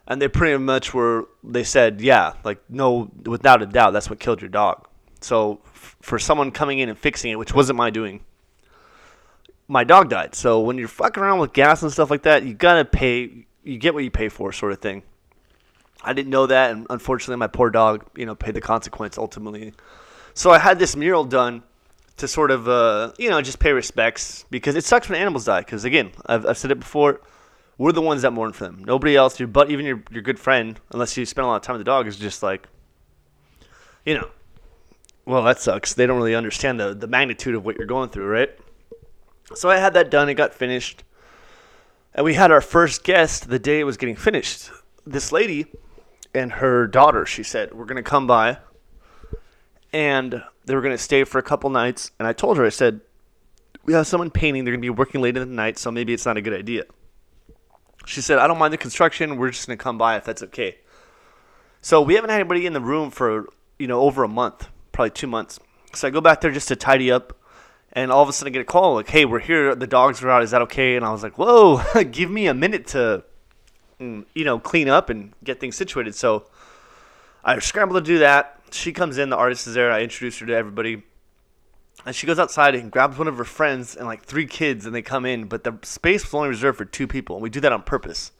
and 0.07 0.23
they 0.23 0.28
pretty 0.28 0.57
much 0.57 0.95
were. 0.95 1.28
They 1.45 1.64
said, 1.64 2.00
"Yeah, 2.00 2.33
like, 2.45 2.62
no, 2.71 3.11
without 3.26 3.61
a 3.61 3.66
doubt, 3.66 3.93
that's 3.93 4.09
what 4.09 4.21
killed 4.21 4.40
your 4.40 4.49
dog." 4.49 4.88
So 5.20 5.61
f- 5.64 5.96
for 6.00 6.18
someone 6.18 6.50
coming 6.50 6.78
in 6.78 6.88
and 6.88 6.99
fixing 6.99 7.30
it, 7.30 7.38
which 7.38 7.54
wasn't 7.54 7.76
my 7.76 7.90
doing, 7.90 8.20
my 9.68 9.85
dog 9.85 10.11
died. 10.11 10.35
So 10.35 10.61
when 10.61 10.78
you're 10.78 10.88
fucking 10.88 11.23
around 11.23 11.40
with 11.40 11.52
gas 11.52 11.82
and 11.82 11.92
stuff 11.92 12.11
like 12.11 12.23
that, 12.23 12.44
you 12.44 12.54
gotta 12.54 12.85
pay 12.85 13.46
you 13.66 13.78
get 13.78 13.94
what 13.94 14.04
you 14.04 14.11
pay 14.11 14.28
for, 14.28 14.52
sort 14.52 14.73
of 14.73 14.78
thing. 14.78 15.02
I 16.02 16.12
didn't 16.12 16.30
know 16.30 16.46
that, 16.46 16.70
and 16.70 16.87
unfortunately, 16.88 17.37
my 17.37 17.49
poor 17.49 17.68
dog, 17.68 18.04
you 18.16 18.25
know, 18.25 18.37
paid 18.37 18.54
the 18.54 18.61
consequence 18.61 19.18
ultimately. 19.18 19.73
So 20.35 20.52
I 20.52 20.58
had 20.58 20.78
this 20.78 20.94
mural 20.94 21.25
done 21.25 21.64
to 22.18 22.28
sort 22.28 22.50
of, 22.50 22.68
uh, 22.68 23.12
you 23.18 23.28
know, 23.28 23.42
just 23.42 23.58
pay 23.58 23.73
respects 23.73 24.44
because 24.50 24.76
it 24.76 24.85
sucks 24.85 25.08
when 25.08 25.20
animals 25.20 25.46
die. 25.46 25.61
Because 25.61 25.85
again, 25.85 26.12
I've, 26.26 26.46
I've 26.46 26.58
said 26.58 26.70
it 26.70 26.78
before, 26.78 27.20
we're 27.76 27.92
the 27.92 28.02
ones 28.02 28.23
that 28.23 28.30
mourn 28.30 28.52
for 28.52 28.64
them. 28.64 28.85
Nobody 28.85 29.16
else, 29.16 29.40
your 29.40 29.49
but 29.49 29.70
even 29.70 29.85
your 29.85 30.02
your 30.11 30.23
good 30.23 30.38
friend, 30.38 30.78
unless 30.92 31.16
you 31.16 31.26
spend 31.26 31.44
a 31.44 31.49
lot 31.49 31.56
of 31.56 31.62
time 31.62 31.75
with 31.75 31.80
the 31.80 31.90
dog, 31.90 32.06
is 32.06 32.16
just 32.16 32.42
like, 32.42 32.68
you 34.04 34.14
know, 34.14 34.30
well 35.26 35.42
that 35.42 35.61
sucks. 35.61 35.92
They 35.92 36.06
don't 36.06 36.16
really 36.16 36.35
understand 36.35 36.80
the 36.80 36.95
the 36.95 37.06
magnitude 37.06 37.54
of 37.54 37.64
what 37.64 37.76
you're 37.76 37.87
going 37.87 38.09
through, 38.09 38.28
right? 38.28 38.50
So 39.54 39.68
I 39.68 39.76
had 39.76 39.95
that 39.95 40.11
done. 40.11 40.28
It 40.28 40.35
got 40.35 40.54
finished. 40.54 41.04
And 42.14 42.25
we 42.25 42.35
had 42.35 42.50
our 42.50 42.62
first 42.62 43.04
guest 43.04 43.50
the 43.50 43.59
day 43.59 43.80
it 43.80 43.85
was 43.85 43.99
getting 43.99 44.16
finished. 44.16 44.71
This 45.06 45.33
lady 45.33 45.66
and 46.35 46.50
her 46.52 46.87
daughter, 46.87 47.26
she 47.26 47.42
said, 47.42 47.75
we're 47.75 47.85
going 47.85 48.02
to 48.02 48.02
come 48.02 48.26
by. 48.26 48.59
And 49.92 50.42
they 50.64 50.75
were 50.75 50.80
going 50.80 50.97
to 50.97 51.02
stay 51.02 51.25
for 51.25 51.38
a 51.38 51.42
couple 51.42 51.71
nights. 51.71 52.11
And 52.18 52.26
I 52.26 52.33
told 52.33 52.56
her, 52.56 52.64
I 52.64 52.71
said, 52.71 53.02
we 53.85 53.92
have 53.92 54.06
someone 54.06 54.30
painting. 54.30 54.64
They're 54.64 54.73
going 54.73 54.80
to 54.80 54.87
be 54.87 54.90
working 54.90 55.21
late 55.21 55.37
in 55.37 55.49
the 55.49 55.54
night, 55.54 55.78
so 55.78 55.90
maybe 55.90 56.12
it's 56.12 56.26
not 56.26 56.37
a 56.37 56.42
good 56.42 56.54
idea. 56.54 56.85
She 58.04 58.21
said, 58.21 58.38
I 58.38 58.47
don't 58.47 58.59
mind 58.59 58.73
the 58.73 58.78
construction. 58.78 59.37
We're 59.37 59.50
just 59.50 59.66
going 59.66 59.78
to 59.78 59.83
come 59.83 59.99
by 59.99 60.16
if 60.16 60.25
that's 60.25 60.42
okay. 60.42 60.78
So 61.83 62.02
we 62.02 62.14
haven't 62.14 62.30
had 62.30 62.40
anybody 62.40 62.66
in 62.66 62.73
the 62.73 62.80
room 62.80 63.11
for, 63.11 63.47
you 63.78 63.87
know, 63.87 64.00
over 64.00 64.25
a 64.25 64.28
month, 64.28 64.68
probably 64.96 65.10
two 65.10 65.26
months. 65.26 65.60
So 65.94 66.08
I 66.08 66.10
go 66.10 66.20
back 66.20 66.40
there 66.40 66.50
just 66.50 66.68
to 66.68 66.76
tidy 66.76 67.12
up 67.12 67.36
and 67.92 68.10
all 68.10 68.22
of 68.22 68.28
a 68.28 68.32
sudden 68.32 68.50
I 68.50 68.54
get 68.54 68.62
a 68.62 68.64
call 68.64 68.94
like, 68.94 69.08
"Hey, 69.08 69.24
we're 69.24 69.38
here. 69.38 69.74
The 69.74 69.86
dogs 69.86 70.22
are 70.22 70.30
out. 70.30 70.42
Is 70.42 70.50
that 70.50 70.62
okay?" 70.62 70.96
And 70.96 71.04
I 71.04 71.12
was 71.12 71.22
like, 71.22 71.38
"Whoa, 71.38 71.82
give 72.10 72.30
me 72.30 72.46
a 72.46 72.54
minute 72.54 72.88
to, 72.88 73.24
mm, 74.00 74.24
you 74.34 74.44
know, 74.44 74.58
clean 74.58 74.88
up 74.88 75.08
and 75.08 75.32
get 75.44 75.60
things 75.60 75.76
situated." 75.76 76.14
So 76.14 76.46
I 77.44 77.58
scrambled 77.60 78.04
to 78.04 78.10
do 78.10 78.18
that, 78.18 78.60
she 78.70 78.92
comes 78.92 79.18
in. 79.18 79.30
The 79.30 79.36
artist 79.36 79.66
is 79.66 79.74
there. 79.74 79.92
I 79.92 80.02
introduce 80.02 80.38
her 80.40 80.46
to 80.46 80.54
everybody. 80.54 81.02
And 82.04 82.14
she 82.14 82.26
goes 82.26 82.38
outside 82.38 82.74
and 82.74 82.90
grabs 82.90 83.18
one 83.18 83.28
of 83.28 83.36
her 83.38 83.44
friends 83.44 83.96
and 83.96 84.06
like 84.06 84.24
three 84.24 84.46
kids, 84.46 84.86
and 84.86 84.94
they 84.94 85.02
come 85.02 85.24
in. 85.24 85.44
But 85.44 85.64
the 85.64 85.78
space 85.82 86.24
was 86.24 86.34
only 86.34 86.48
reserved 86.48 86.78
for 86.78 86.84
two 86.84 87.06
people, 87.06 87.36
and 87.36 87.42
we 87.42 87.50
do 87.50 87.60
that 87.60 87.72
on 87.72 87.82
purpose 87.82 88.32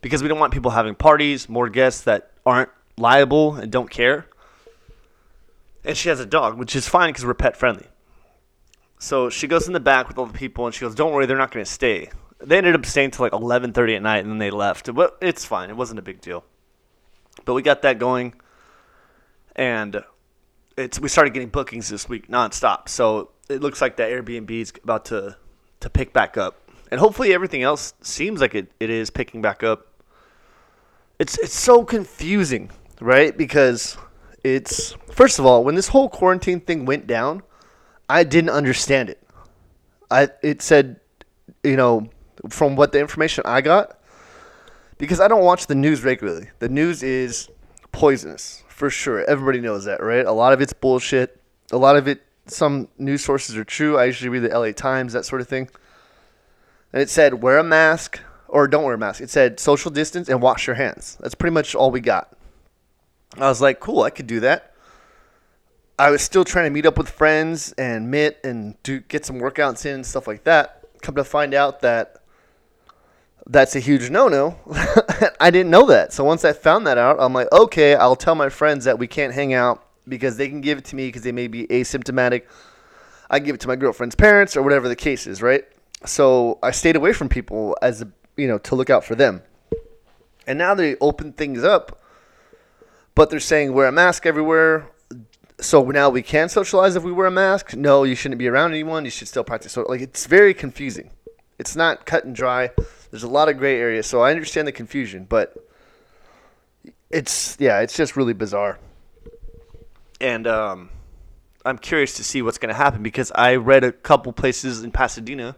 because 0.00 0.22
we 0.22 0.28
don't 0.28 0.38
want 0.38 0.52
people 0.52 0.70
having 0.70 0.94
parties, 0.94 1.48
more 1.48 1.68
guests 1.68 2.02
that 2.02 2.30
aren't 2.46 2.70
liable 2.96 3.56
and 3.56 3.70
don't 3.70 3.90
care. 3.90 4.26
And 5.84 5.96
she 5.96 6.08
has 6.08 6.20
a 6.20 6.26
dog, 6.26 6.58
which 6.58 6.76
is 6.76 6.88
fine 6.88 7.10
because 7.10 7.24
we're 7.24 7.34
pet 7.34 7.56
friendly. 7.56 7.86
So 8.98 9.30
she 9.30 9.46
goes 9.46 9.66
in 9.66 9.72
the 9.72 9.80
back 9.80 10.08
with 10.08 10.18
all 10.18 10.26
the 10.26 10.38
people, 10.38 10.66
and 10.66 10.74
she 10.74 10.80
goes, 10.80 10.94
"Don't 10.94 11.12
worry, 11.12 11.26
they're 11.26 11.38
not 11.38 11.50
going 11.50 11.64
to 11.64 11.70
stay." 11.70 12.10
They 12.38 12.58
ended 12.58 12.74
up 12.74 12.84
staying 12.84 13.12
till 13.12 13.24
like 13.24 13.32
11:30 13.32 13.96
at 13.96 14.02
night, 14.02 14.18
and 14.18 14.30
then 14.30 14.38
they 14.38 14.50
left. 14.50 14.94
But 14.94 15.16
it's 15.22 15.44
fine; 15.44 15.70
it 15.70 15.76
wasn't 15.76 15.98
a 15.98 16.02
big 16.02 16.20
deal. 16.20 16.44
But 17.44 17.54
we 17.54 17.62
got 17.62 17.80
that 17.82 17.98
going, 17.98 18.34
and 19.56 20.04
it's 20.76 21.00
we 21.00 21.08
started 21.08 21.32
getting 21.32 21.48
bookings 21.48 21.88
this 21.88 22.08
week 22.08 22.28
nonstop. 22.28 22.88
So 22.88 23.30
it 23.48 23.62
looks 23.62 23.80
like 23.80 23.96
that 23.96 24.10
Airbnb 24.10 24.50
is 24.50 24.72
about 24.82 25.06
to 25.06 25.36
to 25.80 25.90
pick 25.90 26.12
back 26.12 26.36
up, 26.36 26.60
and 26.90 27.00
hopefully 27.00 27.32
everything 27.32 27.62
else 27.62 27.94
seems 28.02 28.42
like 28.42 28.54
it, 28.54 28.70
it 28.80 28.90
is 28.90 29.10
picking 29.10 29.40
back 29.40 29.62
up. 29.62 29.86
It's 31.18 31.38
it's 31.38 31.58
so 31.58 31.84
confusing, 31.84 32.70
right? 33.00 33.36
Because 33.36 33.96
it's 34.44 34.92
first 35.12 35.38
of 35.38 35.46
all, 35.46 35.64
when 35.64 35.74
this 35.74 35.88
whole 35.88 36.08
quarantine 36.08 36.60
thing 36.60 36.84
went 36.84 37.06
down, 37.06 37.42
I 38.08 38.24
didn't 38.24 38.50
understand 38.50 39.10
it. 39.10 39.22
I 40.10 40.28
it 40.42 40.62
said, 40.62 41.00
you 41.62 41.76
know, 41.76 42.08
from 42.48 42.76
what 42.76 42.92
the 42.92 43.00
information 43.00 43.44
I 43.46 43.60
got, 43.60 43.98
because 44.98 45.20
I 45.20 45.28
don't 45.28 45.44
watch 45.44 45.66
the 45.66 45.74
news 45.74 46.04
regularly. 46.04 46.48
The 46.58 46.68
news 46.68 47.02
is 47.02 47.48
poisonous 47.92 48.64
for 48.68 48.90
sure. 48.90 49.24
Everybody 49.28 49.60
knows 49.60 49.84
that, 49.84 50.02
right? 50.02 50.24
A 50.24 50.32
lot 50.32 50.52
of 50.52 50.60
it's 50.60 50.72
bullshit. 50.72 51.40
A 51.72 51.76
lot 51.76 51.96
of 51.96 52.08
it, 52.08 52.22
some 52.46 52.88
news 52.98 53.24
sources 53.24 53.56
are 53.56 53.64
true. 53.64 53.98
I 53.98 54.06
usually 54.06 54.28
read 54.28 54.50
the 54.50 54.58
LA 54.58 54.72
Times, 54.72 55.12
that 55.12 55.24
sort 55.24 55.40
of 55.40 55.48
thing. 55.48 55.68
And 56.92 57.02
it 57.02 57.10
said 57.10 57.42
wear 57.42 57.58
a 57.58 57.64
mask 57.64 58.20
or 58.48 58.66
don't 58.66 58.84
wear 58.84 58.94
a 58.94 58.98
mask. 58.98 59.20
It 59.20 59.30
said 59.30 59.60
social 59.60 59.90
distance 59.90 60.28
and 60.28 60.42
wash 60.42 60.66
your 60.66 60.76
hands. 60.76 61.16
That's 61.20 61.34
pretty 61.34 61.54
much 61.54 61.74
all 61.74 61.90
we 61.90 62.00
got. 62.00 62.36
I 63.36 63.48
was 63.48 63.60
like, 63.60 63.80
cool, 63.80 64.02
I 64.02 64.10
could 64.10 64.26
do 64.26 64.40
that. 64.40 64.74
I 65.98 66.10
was 66.10 66.22
still 66.22 66.44
trying 66.44 66.64
to 66.64 66.70
meet 66.70 66.86
up 66.86 66.96
with 66.96 67.10
friends 67.10 67.72
and 67.72 68.10
meet 68.10 68.38
and 68.42 68.80
do 68.82 69.00
get 69.00 69.26
some 69.26 69.36
workouts 69.36 69.84
in 69.84 69.96
and 69.96 70.06
stuff 70.06 70.26
like 70.26 70.44
that. 70.44 70.84
Come 71.02 71.14
to 71.16 71.24
find 71.24 71.52
out 71.52 71.80
that 71.80 72.22
that's 73.46 73.76
a 73.76 73.80
huge 73.80 74.10
no-no. 74.10 74.56
I 75.40 75.50
didn't 75.50 75.70
know 75.70 75.86
that. 75.86 76.12
So 76.12 76.24
once 76.24 76.44
I 76.44 76.52
found 76.52 76.86
that 76.86 76.98
out, 76.98 77.16
I'm 77.20 77.32
like, 77.32 77.52
okay, 77.52 77.94
I'll 77.94 78.16
tell 78.16 78.34
my 78.34 78.48
friends 78.48 78.84
that 78.84 78.98
we 78.98 79.06
can't 79.06 79.34
hang 79.34 79.52
out 79.52 79.86
because 80.08 80.36
they 80.36 80.48
can 80.48 80.60
give 80.60 80.78
it 80.78 80.84
to 80.86 80.96
me 80.96 81.08
because 81.08 81.22
they 81.22 81.32
may 81.32 81.48
be 81.48 81.66
asymptomatic. 81.66 82.44
I 83.28 83.38
give 83.38 83.54
it 83.54 83.60
to 83.62 83.68
my 83.68 83.76
girlfriend's 83.76 84.14
parents 84.14 84.56
or 84.56 84.62
whatever 84.62 84.88
the 84.88 84.96
case 84.96 85.26
is, 85.26 85.42
right? 85.42 85.64
So 86.04 86.58
I 86.62 86.70
stayed 86.70 86.96
away 86.96 87.12
from 87.12 87.28
people 87.28 87.76
as 87.82 88.02
a, 88.02 88.08
you 88.36 88.48
know 88.48 88.58
to 88.58 88.74
look 88.74 88.90
out 88.90 89.04
for 89.04 89.14
them. 89.14 89.42
And 90.46 90.58
now 90.58 90.74
they 90.74 90.96
open 90.96 91.32
things 91.32 91.62
up, 91.62 91.99
but 93.20 93.28
they're 93.28 93.38
saying 93.38 93.74
wear 93.74 93.86
a 93.86 93.92
mask 93.92 94.24
everywhere. 94.24 94.90
So 95.60 95.84
now 95.90 96.08
we 96.08 96.22
can 96.22 96.48
socialize 96.48 96.96
if 96.96 97.02
we 97.02 97.12
wear 97.12 97.26
a 97.26 97.30
mask. 97.30 97.76
No, 97.76 98.02
you 98.04 98.14
shouldn't 98.14 98.38
be 98.38 98.48
around 98.48 98.70
anyone. 98.70 99.04
You 99.04 99.10
should 99.10 99.28
still 99.28 99.44
practice. 99.44 99.72
So 99.72 99.82
like 99.82 100.00
it's 100.00 100.24
very 100.24 100.54
confusing. 100.54 101.10
It's 101.58 101.76
not 101.76 102.06
cut 102.06 102.24
and 102.24 102.34
dry. 102.34 102.70
There's 103.10 103.22
a 103.22 103.28
lot 103.28 103.50
of 103.50 103.58
gray 103.58 103.78
areas, 103.78 104.06
so 104.06 104.22
I 104.22 104.30
understand 104.30 104.66
the 104.66 104.72
confusion, 104.72 105.26
but 105.28 105.54
it's 107.10 107.58
yeah, 107.60 107.80
it's 107.80 107.94
just 107.94 108.16
really 108.16 108.32
bizarre. 108.32 108.78
And 110.18 110.46
um, 110.46 110.88
I'm 111.66 111.76
curious 111.76 112.14
to 112.14 112.24
see 112.24 112.40
what's 112.40 112.56
going 112.56 112.70
to 112.70 112.80
happen 112.84 113.02
because 113.02 113.30
I 113.34 113.56
read 113.56 113.84
a 113.84 113.92
couple 113.92 114.32
places 114.32 114.82
in 114.82 114.92
Pasadena. 114.92 115.56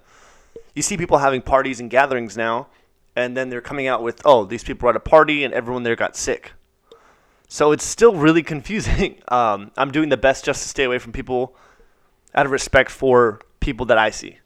You 0.75 0.83
see 0.83 0.97
people 0.97 1.19
having 1.19 1.42
parties 1.42 1.78
and 1.78 1.88
gatherings 1.88 2.37
now, 2.37 2.66
and 3.14 3.37
then 3.37 3.50
they're 3.50 3.61
coming 3.61 3.87
out 3.87 4.02
with, 4.02 4.21
"Oh, 4.25 4.47
these 4.47 4.64
people 4.64 4.87
were 4.87 4.90
at 4.90 4.97
a 4.97 5.00
party 5.14 5.45
and 5.45 5.54
everyone 5.54 5.85
there 5.85 5.95
got 5.95 6.16
sick." 6.16 6.54
So 7.53 7.73
it's 7.73 7.85
still 7.85 8.15
really 8.15 8.43
confusing. 8.43 9.17
Um, 9.29 9.71
I'm 9.79 9.91
doing 9.91 10.11
the 10.11 10.17
best 10.19 10.45
just 10.45 10.63
to 10.63 10.69
stay 10.69 10.85
away 10.85 10.99
from 10.99 11.13
people 11.13 11.57
out 12.35 12.45
of 12.45 12.53
respect 12.53 12.91
for 12.91 13.41
people 13.61 13.87
that 13.87 13.97
I 13.97 14.11
see. 14.11 14.39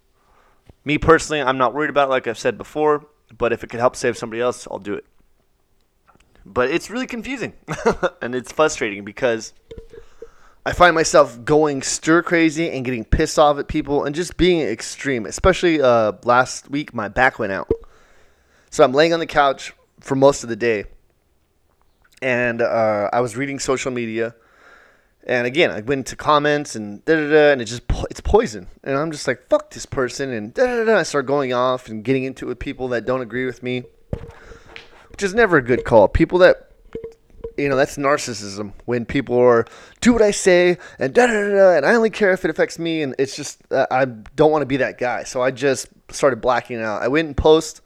Me 0.85 0.97
personally, 0.99 1.43
I'm 1.43 1.59
not 1.59 1.75
worried 1.75 1.91
about 1.91 2.09
it, 2.09 2.11
like 2.11 2.29
I've 2.29 2.39
said 2.39 2.57
before, 2.57 3.07
but 3.37 3.53
if 3.53 3.65
it 3.65 3.71
could 3.71 3.81
help 3.81 3.97
save 3.97 4.17
somebody 4.17 4.41
else, 4.41 4.69
I'll 4.71 4.79
do 4.79 4.95
it. 4.95 5.05
But 6.45 6.71
it's 6.71 6.89
really 6.89 7.07
confusing 7.09 7.55
and 8.23 8.35
it's 8.35 8.53
frustrating 8.53 9.05
because 9.05 9.53
I 10.65 10.73
find 10.73 10.95
myself 10.95 11.45
going 11.45 11.83
stir 11.83 12.23
crazy 12.23 12.71
and 12.71 12.85
getting 12.85 13.05
pissed 13.05 13.39
off 13.39 13.59
at 13.59 13.67
people 13.67 14.05
and 14.05 14.15
just 14.15 14.37
being 14.37 14.61
extreme. 14.61 15.27
Especially 15.27 15.81
uh, 15.81 16.13
last 16.23 16.71
week, 16.71 16.95
my 16.95 17.09
back 17.09 17.41
went 17.41 17.53
out. 17.53 17.71
So 18.71 18.85
I'm 18.85 18.93
laying 18.93 19.13
on 19.13 19.21
the 19.21 19.27
couch 19.27 19.73
for 20.01 20.15
most 20.15 20.45
of 20.45 20.49
the 20.49 20.57
day 20.57 20.85
and 22.23 22.63
uh, 22.63 23.11
I 23.13 23.21
was 23.21 23.37
reading 23.37 23.59
social 23.59 23.93
media 23.93 24.35
and 25.27 25.45
again, 25.45 25.73
I 25.73 25.81
went 25.81 25.99
into 25.99 26.15
comments 26.15 26.77
and 26.77 27.05
da 27.05 27.17
da 27.17 27.29
da, 27.29 27.53
and 27.53 27.61
it 27.61 27.65
just 27.65 27.83
it's 28.11 28.21
poison. 28.21 28.69
And 28.85 28.97
I'm 28.97 29.11
just 29.11 29.27
like, 29.27 29.49
fuck 29.49 29.71
this 29.71 29.85
person, 29.85 30.31
and 30.31 30.55
da 30.55 30.65
da 30.65 30.85
da. 30.85 30.99
I 30.99 31.03
start 31.03 31.27
going 31.27 31.53
off 31.53 31.89
and 31.89 32.05
getting 32.05 32.23
into 32.23 32.47
it 32.47 32.49
with 32.49 32.59
people 32.61 32.89
that 32.89 33.05
don't 33.05 33.21
agree 33.21 33.45
with 33.45 33.61
me, 33.61 33.83
which 35.11 35.25
is 35.25 35.35
never 35.35 35.57
a 35.57 35.63
good 35.63 35.85
call. 35.85 36.07
People 36.07 36.39
that 36.39 36.71
you 37.59 37.69
know, 37.69 37.77
that's 37.77 37.97
narcissism 37.97 38.73
when 38.85 39.05
people 39.05 39.37
are 39.39 39.65
do 40.01 40.13
what 40.13 40.23
I 40.23 40.31
say 40.31 40.79
and 41.01 41.13
da 41.13 41.27
da 41.27 41.33
da, 41.33 41.77
and 41.77 41.85
I 41.85 41.95
only 41.97 42.11
care 42.11 42.31
if 42.31 42.45
it 42.45 42.51
affects 42.51 42.79
me, 42.79 43.03
and 43.03 43.17
it's 43.19 43.35
just 43.35 43.61
uh, 43.73 43.89
I 43.91 44.05
don't 44.05 44.53
want 44.53 44.63
to 44.63 44.67
be 44.67 44.77
that 44.77 44.97
guy. 44.97 45.25
So 45.25 45.43
I 45.43 45.51
just 45.51 45.89
started 46.13 46.41
blacking 46.41 46.81
out. 46.81 47.03
I 47.03 47.09
went 47.09 47.27
and 47.27 47.37
post. 47.37 47.81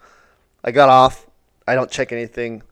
I 0.62 0.72
got 0.72 0.90
off. 0.90 1.26
I 1.66 1.74
don't 1.74 1.90
check 1.90 2.12
anything 2.12 2.64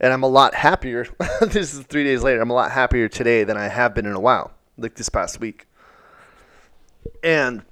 and 0.00 0.12
I'm 0.12 0.22
a 0.22 0.28
lot 0.28 0.54
happier. 0.54 1.06
this 1.40 1.74
is 1.74 1.80
three 1.84 2.04
days 2.04 2.22
later. 2.22 2.40
I'm 2.40 2.50
a 2.50 2.54
lot 2.54 2.72
happier 2.72 3.08
today 3.08 3.44
than 3.44 3.56
I 3.56 3.68
have 3.68 3.94
been 3.94 4.06
in 4.06 4.14
a 4.14 4.20
while, 4.20 4.52
like 4.76 4.94
this 4.94 5.08
past 5.08 5.40
week. 5.40 5.66
And 7.22 7.62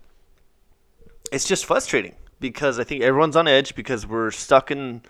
it's 1.33 1.47
just 1.47 1.65
frustrating 1.65 2.15
because 2.41 2.79
I 2.79 2.85
think 2.85 3.03
everyone's 3.03 3.37
on 3.37 3.49
edge 3.49 3.75
because 3.75 4.07
we're 4.07 4.31
stuck 4.31 4.71
in 4.71 5.03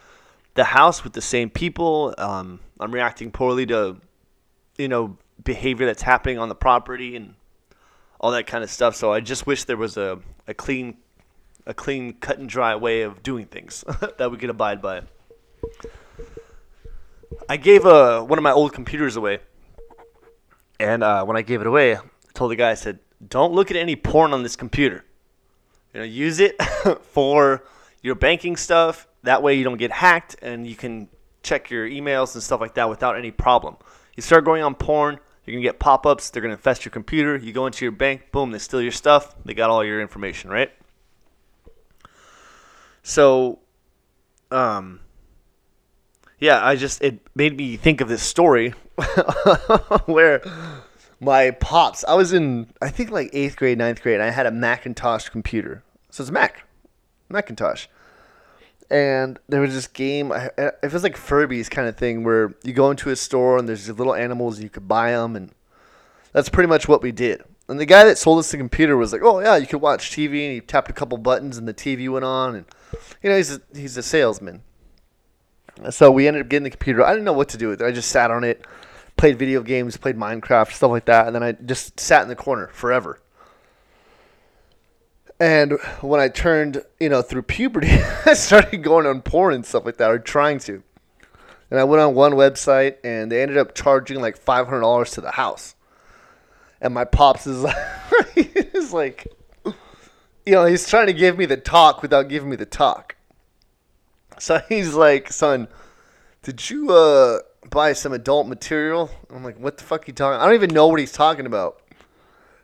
the 0.54 0.64
house 0.64 1.04
with 1.04 1.12
the 1.12 1.23
same 1.23 1.50
people. 1.50 2.14
Um, 2.18 2.61
I'm 2.80 2.92
reacting 2.92 3.30
poorly 3.30 3.66
to, 3.66 3.97
you 4.78 4.88
know, 4.88 5.16
behavior 5.42 5.87
that's 5.87 6.02
happening 6.02 6.38
on 6.38 6.49
the 6.49 6.54
property 6.54 7.16
and 7.16 7.35
all 8.21 8.30
that 8.33 8.47
kind 8.47 8.64
of 8.64 8.71
stuff. 8.71 8.97
So 8.97 9.12
I 9.12 9.21
just 9.21 9.47
wish 9.47 9.64
there 9.64 9.76
was 9.76 9.97
a, 9.97 10.18
a 10.49 10.54
clean, 10.54 10.97
a 11.66 11.75
clean, 11.75 12.14
cut 12.14 12.38
and 12.38 12.49
dry 12.49 12.75
way 12.75 13.02
of 13.02 13.23
doing 13.23 13.47
things 13.47 13.85
that 14.18 14.30
we 14.30 14.38
could 14.38 14.50
abide 14.50 14.80
by. 14.80 15.02
I 17.49 17.57
gave 17.57 17.87
uh, 17.87 18.23
one 18.23 18.38
of 18.38 18.43
my 18.43 18.53
old 18.53 18.73
computers 18.73 19.17
away, 19.17 19.38
and 20.79 21.03
uh, 21.03 21.25
when 21.25 21.37
I 21.37 21.43
gave 21.43 21.61
it 21.61 21.67
away, 21.67 21.97
I 21.97 22.00
told 22.35 22.50
the 22.50 22.57
guy, 22.57 22.71
I 22.71 22.75
said, 22.75 22.99
"Don't 23.26 23.53
look 23.53 23.71
at 23.71 23.76
any 23.76 23.97
porn 23.97 24.33
on 24.33 24.43
this 24.43 24.57
computer. 24.57 25.05
You 25.93 26.00
know, 26.00 26.07
use 26.07 26.41
it 26.41 26.61
for 27.03 27.64
your 28.03 28.14
banking 28.14 28.57
stuff. 28.57 29.07
That 29.23 29.43
way, 29.43 29.55
you 29.55 29.64
don't 29.64 29.79
get 29.79 29.91
hacked, 29.91 30.37
and 30.43 30.67
you 30.67 30.75
can 30.76 31.09
check 31.43 31.71
your 31.71 31.88
emails 31.88 32.35
and 32.35 32.43
stuff 32.43 32.61
like 32.61 32.75
that 32.75 32.88
without 32.88 33.17
any 33.17 33.31
problem. 33.31 33.76
You 34.17 34.23
start 34.23 34.45
going 34.45 34.62
on 34.62 34.75
porn, 34.75 35.19
you're 35.45 35.55
gonna 35.55 35.62
get 35.62 35.79
pop-ups. 35.79 36.31
They're 36.31 36.43
gonna 36.43 36.55
infest 36.55 36.85
your 36.85 36.93
computer. 36.93 37.37
You 37.37 37.53
go 37.53 37.67
into 37.67 37.85
your 37.85 37.93
bank, 37.93 38.33
boom, 38.33 38.50
they 38.50 38.59
steal 38.59 38.83
your 38.83 38.93
stuff. 38.93 39.35
They 39.45 39.55
got 39.55 39.71
all 39.71 39.85
your 39.85 40.00
information, 40.00 40.50
right? 40.50 40.73
So, 43.03 43.59
um, 44.50 45.00
yeah, 46.45 46.65
I 46.65 46.77
just 46.77 47.03
it 47.03 47.21
made 47.35 47.57
me 47.57 47.79
think 47.79 48.03
of 48.03 48.09
this 48.09 48.23
story 48.23 48.71
where 50.05 50.43
my 51.19 51.53
pops. 51.53 52.05
I 52.05 52.15
was 52.15 52.35
in 52.35 52.69
I 52.83 52.91
think 52.91 53.11
like 53.11 53.31
eighth 53.33 53.57
grade, 53.57 53.79
ninth 53.79 54.03
grade, 54.03 54.17
and 54.17 54.23
I 54.23 54.31
had 54.31 54.45
a 54.45 54.51
Macintosh 54.51 55.31
computer. 55.31 55.83
So 56.11 56.23
it's 56.23 56.31
Mac, 56.31 56.67
Macintosh, 57.31 57.87
and 58.91 59.39
there 59.49 59.63
was 59.63 59.73
this 59.73 59.87
game. 59.87 60.33
It 60.33 60.93
was 60.93 61.03
like 61.03 61.17
Furby's 61.17 61.71
kind 61.71 61.89
of 61.89 61.97
thing 61.97 62.25
where 62.25 62.55
you 62.63 62.75
go 62.75 62.91
into 62.91 63.09
a 63.09 63.17
store 63.17 63.57
and 63.57 63.67
there's 63.67 63.87
these 63.87 63.97
little 63.97 64.15
animals 64.15 64.61
you 64.61 64.69
could 64.69 64.87
buy 64.87 65.13
them, 65.13 65.37
and 65.37 65.51
that's 66.33 66.51
pretty 66.51 66.69
much 66.69 66.87
what 66.87 67.03
we 67.03 67.11
did. 67.11 67.43
And 67.69 67.81
the 67.81 67.87
guy 67.87 68.05
that 68.05 68.19
sold 68.19 68.39
us 68.39 68.51
the 68.51 68.59
computer 68.59 68.99
was 68.99 69.15
like, 69.15 69.23
"Oh 69.25 69.41
yeah, 69.41 69.57
you 69.57 69.67
could 69.67 69.81
watch 69.81 70.11
TV," 70.11 70.45
and 70.45 70.53
he 70.53 70.61
tapped 70.61 70.91
a 70.91 70.93
couple 70.93 71.17
buttons 71.17 71.57
and 71.57 71.67
the 71.67 71.73
TV 71.73 72.13
went 72.13 72.27
on, 72.27 72.55
and 72.55 72.67
you 73.23 73.31
know 73.31 73.37
he's 73.39 73.57
a, 73.57 73.63
he's 73.73 73.97
a 73.97 74.03
salesman. 74.03 74.61
So 75.90 76.11
we 76.11 76.28
ended 76.28 76.43
up 76.43 76.49
getting 76.49 76.64
the 76.64 76.71
computer. 76.71 77.04
I 77.04 77.11
didn't 77.11 77.25
know 77.25 77.33
what 77.33 77.49
to 77.50 77.59
do 77.59 77.69
with 77.69 77.83
it. 77.83 77.85
I 77.85 77.90
just 77.90 78.11
sat 78.11 78.31
on 78.31 78.45
it, 78.45 78.64
played 79.16 79.38
video 79.38 79.62
games, 79.62 79.97
played 79.97 80.16
Minecraft, 80.16 80.73
stuff 80.73 80.90
like 80.90 81.07
that, 81.07 81.26
and 81.26 81.35
then 81.35 81.43
I 81.43 81.52
just 81.52 81.99
sat 81.99 82.23
in 82.23 82.28
the 82.28 82.37
corner 82.37 82.69
forever. 82.73 83.21
And 85.40 85.78
when 86.00 86.21
I 86.21 86.28
turned, 86.28 86.85
you 87.00 87.09
know, 87.09 87.21
through 87.21 87.43
puberty, 87.43 87.90
I 88.26 88.35
started 88.35 88.83
going 88.83 89.07
on 89.07 89.21
porn 89.23 89.54
and 89.54 89.66
stuff 89.66 89.85
like 89.85 89.97
that, 89.97 90.11
or 90.11 90.19
trying 90.19 90.59
to. 90.61 90.83
And 91.71 91.81
I 91.81 91.85
went 91.85 92.00
on 92.00 92.14
one 92.14 92.33
website 92.33 92.99
and 93.02 93.33
they 93.33 93.43
ended 93.43 93.57
up 93.57 93.75
charging 93.75 94.21
like 94.21 94.37
five 94.37 94.66
hundred 94.66 94.83
dollars 94.83 95.11
to 95.12 95.21
the 95.21 95.33
house. 95.33 95.75
And 96.81 96.95
my 96.95 97.04
pops 97.04 97.47
is 97.47 97.62
like, 97.62 97.76
he's 98.35 98.93
like, 98.93 99.26
you 99.64 100.52
know, 100.52 100.66
he's 100.66 100.88
trying 100.88 101.07
to 101.07 101.12
give 101.12 101.37
me 101.37 101.47
the 101.47 101.57
talk 101.57 102.00
without 102.02 102.28
giving 102.28 102.50
me 102.50 102.57
the 102.57 102.66
talk. 102.66 103.13
So 104.38 104.61
he's 104.69 104.95
like, 104.95 105.33
son, 105.33 105.69
did 106.43 106.69
you 106.71 106.91
uh 106.91 107.41
buy 107.71 107.93
some 107.93 108.12
adult 108.12 108.47
material? 108.47 109.11
I'm 109.31 109.45
like, 109.45 109.59
what 109.59 109.79
the 109.79 109.85
fuck 109.85 110.03
are 110.03 110.05
you 110.07 110.12
talking? 110.12 110.41
I 110.41 110.45
don't 110.47 110.55
even 110.55 110.75
know 110.75 110.87
what 110.87 111.00
he's 111.00 111.12
talking 111.12 111.47
about. 111.47 111.81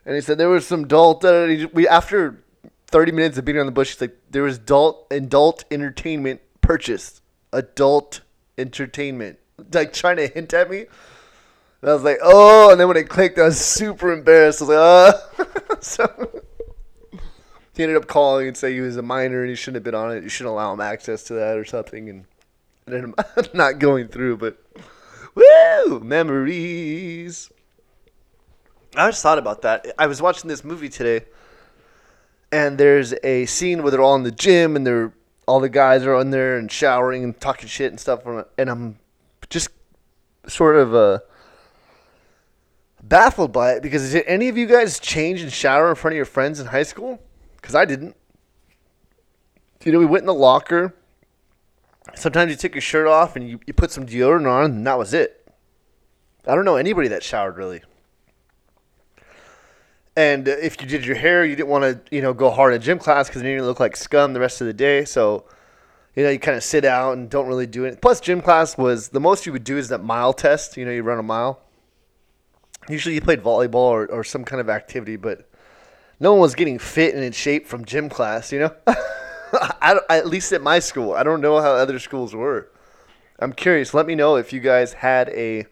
And 0.04 0.14
he 0.14 0.20
said 0.20 0.38
there 0.38 0.48
was 0.48 0.66
some 0.66 0.84
adult. 0.84 1.24
Uh, 1.24 1.66
we 1.72 1.86
after 1.86 2.42
30 2.88 3.12
minutes 3.12 3.38
of 3.38 3.44
beating 3.44 3.60
on 3.60 3.66
the 3.66 3.72
bush, 3.72 3.92
he's 3.92 4.00
like, 4.00 4.16
there 4.30 4.42
was 4.42 4.56
adult 4.56 5.06
adult 5.10 5.64
entertainment 5.70 6.40
purchased. 6.60 7.22
Adult 7.52 8.20
entertainment, 8.58 9.38
like 9.72 9.92
trying 9.92 10.16
to 10.16 10.26
hint 10.28 10.54
at 10.54 10.70
me. 10.70 10.86
And 11.82 11.90
I 11.90 11.94
was 11.94 12.02
like, 12.02 12.18
oh, 12.22 12.70
and 12.70 12.80
then 12.80 12.88
when 12.88 12.96
it 12.96 13.08
clicked, 13.08 13.38
I 13.38 13.44
was 13.44 13.58
super 13.58 14.12
embarrassed. 14.12 14.62
I 14.62 14.64
was 14.64 14.68
like, 15.38 15.48
uh. 15.48 15.74
so 15.80 16.42
he 17.80 17.84
ended 17.84 17.96
up 17.96 18.06
calling 18.06 18.46
and 18.46 18.54
saying 18.54 18.74
he 18.74 18.80
was 18.82 18.98
a 18.98 19.02
minor 19.02 19.40
and 19.40 19.48
he 19.48 19.56
shouldn't 19.56 19.76
have 19.76 19.84
been 19.84 19.94
on 19.94 20.14
it. 20.14 20.22
You 20.22 20.28
shouldn't 20.28 20.52
allow 20.52 20.74
him 20.74 20.82
access 20.82 21.24
to 21.24 21.34
that 21.34 21.56
or 21.56 21.64
something. 21.64 22.10
And 22.10 22.24
then 22.86 23.14
not 23.54 23.78
going 23.78 24.08
through, 24.08 24.36
but 24.36 24.62
woo, 25.34 26.00
memories. 26.00 27.50
I 28.94 29.08
just 29.08 29.22
thought 29.22 29.38
about 29.38 29.62
that. 29.62 29.86
I 29.98 30.08
was 30.08 30.20
watching 30.20 30.48
this 30.48 30.62
movie 30.62 30.90
today, 30.90 31.24
and 32.52 32.76
there's 32.76 33.14
a 33.24 33.46
scene 33.46 33.82
where 33.82 33.90
they're 33.90 34.02
all 34.02 34.16
in 34.16 34.24
the 34.24 34.30
gym 34.30 34.76
and 34.76 34.86
they're 34.86 35.14
all 35.48 35.60
the 35.60 35.70
guys 35.70 36.04
are 36.04 36.14
on 36.14 36.30
there 36.30 36.58
and 36.58 36.70
showering 36.70 37.24
and 37.24 37.40
talking 37.40 37.66
shit 37.66 37.90
and 37.90 37.98
stuff. 37.98 38.26
And 38.58 38.68
I'm 38.68 38.98
just 39.48 39.70
sort 40.46 40.76
of 40.76 40.94
uh, 40.94 41.20
baffled 43.02 43.52
by 43.52 43.72
it 43.72 43.82
because 43.82 44.12
did 44.12 44.26
any 44.26 44.50
of 44.50 44.58
you 44.58 44.66
guys 44.66 45.00
change 45.00 45.40
and 45.40 45.50
shower 45.50 45.88
in 45.88 45.94
front 45.94 46.12
of 46.12 46.16
your 46.16 46.26
friends 46.26 46.60
in 46.60 46.66
high 46.66 46.82
school? 46.82 47.20
Because 47.60 47.74
I 47.74 47.84
didn't. 47.84 48.16
You 49.84 49.92
know, 49.92 49.98
we 49.98 50.06
went 50.06 50.22
in 50.22 50.26
the 50.26 50.34
locker. 50.34 50.94
Sometimes 52.14 52.50
you 52.50 52.56
took 52.56 52.74
your 52.74 52.82
shirt 52.82 53.06
off 53.06 53.36
and 53.36 53.48
you, 53.48 53.60
you 53.66 53.72
put 53.72 53.90
some 53.90 54.06
deodorant 54.06 54.50
on, 54.50 54.64
and 54.64 54.86
that 54.86 54.98
was 54.98 55.14
it. 55.14 55.48
I 56.46 56.54
don't 56.54 56.64
know 56.64 56.76
anybody 56.76 57.08
that 57.08 57.22
showered 57.22 57.56
really. 57.56 57.82
And 60.16 60.48
if 60.48 60.80
you 60.80 60.86
did 60.86 61.06
your 61.06 61.16
hair, 61.16 61.44
you 61.44 61.56
didn't 61.56 61.68
want 61.68 61.84
to, 61.84 62.14
you 62.14 62.20
know, 62.20 62.34
go 62.34 62.50
hard 62.50 62.74
in 62.74 62.80
gym 62.80 62.98
class 62.98 63.28
because 63.28 63.42
then 63.42 63.52
you 63.52 63.62
look 63.62 63.80
like 63.80 63.96
scum 63.96 64.32
the 64.32 64.40
rest 64.40 64.60
of 64.60 64.66
the 64.66 64.72
day. 64.72 65.04
So, 65.04 65.44
you 66.16 66.24
know, 66.24 66.30
you 66.30 66.38
kind 66.38 66.56
of 66.56 66.64
sit 66.64 66.84
out 66.84 67.16
and 67.16 67.30
don't 67.30 67.46
really 67.46 67.66
do 67.66 67.84
it. 67.84 68.02
Plus, 68.02 68.20
gym 68.20 68.42
class 68.42 68.76
was 68.76 69.08
the 69.10 69.20
most 69.20 69.46
you 69.46 69.52
would 69.52 69.64
do 69.64 69.78
is 69.78 69.88
that 69.88 70.02
mile 70.02 70.32
test. 70.32 70.76
You 70.76 70.84
know, 70.84 70.90
you 70.90 71.02
run 71.02 71.18
a 71.18 71.22
mile. 71.22 71.60
Usually, 72.88 73.14
you 73.14 73.20
played 73.20 73.40
volleyball 73.40 73.74
or, 73.74 74.06
or 74.06 74.24
some 74.24 74.44
kind 74.44 74.60
of 74.60 74.68
activity, 74.68 75.16
but 75.16 75.48
no 76.20 76.32
one 76.32 76.40
was 76.40 76.54
getting 76.54 76.78
fit 76.78 77.14
and 77.14 77.24
in 77.24 77.32
shape 77.32 77.66
from 77.66 77.84
gym 77.84 78.08
class. 78.08 78.52
You 78.52 78.60
know, 78.60 78.76
I, 79.52 79.98
at 80.10 80.26
least 80.26 80.52
at 80.52 80.62
my 80.62 80.78
school, 80.78 81.14
I 81.14 81.22
don't 81.22 81.40
know 81.40 81.60
how 81.60 81.72
other 81.72 81.98
schools 81.98 82.34
were. 82.34 82.70
I'm 83.38 83.54
curious. 83.54 83.94
Let 83.94 84.06
me 84.06 84.14
know 84.14 84.36
if 84.36 84.52
you 84.52 84.60
guys 84.60 84.92
had 84.92 85.30
a 85.30 85.66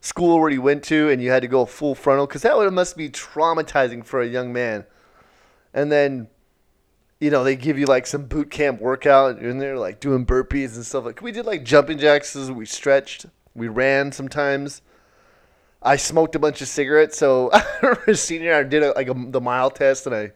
school 0.00 0.38
where 0.38 0.50
you 0.50 0.62
went 0.62 0.84
to 0.84 1.08
and 1.08 1.22
you 1.22 1.30
had 1.30 1.42
to 1.42 1.48
go 1.48 1.64
full 1.64 1.94
frontal 1.94 2.26
because 2.26 2.42
that 2.42 2.56
would 2.56 2.72
must 2.72 2.96
be 2.96 3.08
traumatizing 3.08 4.04
for 4.04 4.20
a 4.20 4.26
young 4.26 4.52
man. 4.52 4.84
And 5.72 5.90
then, 5.90 6.28
you 7.18 7.30
know, 7.30 7.42
they 7.42 7.56
give 7.56 7.78
you 7.78 7.86
like 7.86 8.06
some 8.06 8.26
boot 8.26 8.50
camp 8.50 8.80
workout 8.80 9.38
and 9.38 9.60
they're 9.60 9.78
like 9.78 10.00
doing 10.00 10.26
burpees 10.26 10.76
and 10.76 10.84
stuff. 10.84 11.04
Like 11.04 11.22
we 11.22 11.32
did 11.32 11.46
like 11.46 11.64
jumping 11.64 11.98
jacks. 11.98 12.34
We 12.36 12.66
stretched. 12.66 13.26
We 13.54 13.68
ran 13.68 14.12
sometimes. 14.12 14.82
I 15.82 15.96
smoked 15.96 16.34
a 16.34 16.38
bunch 16.38 16.60
of 16.60 16.68
cigarettes. 16.68 17.18
So 17.18 17.50
senior, 18.12 18.54
I 18.54 18.62
did 18.62 18.82
a, 18.82 18.92
like 18.92 19.08
a, 19.08 19.14
the 19.14 19.40
mile 19.40 19.70
test 19.70 20.06
and 20.06 20.14
I. 20.14 20.32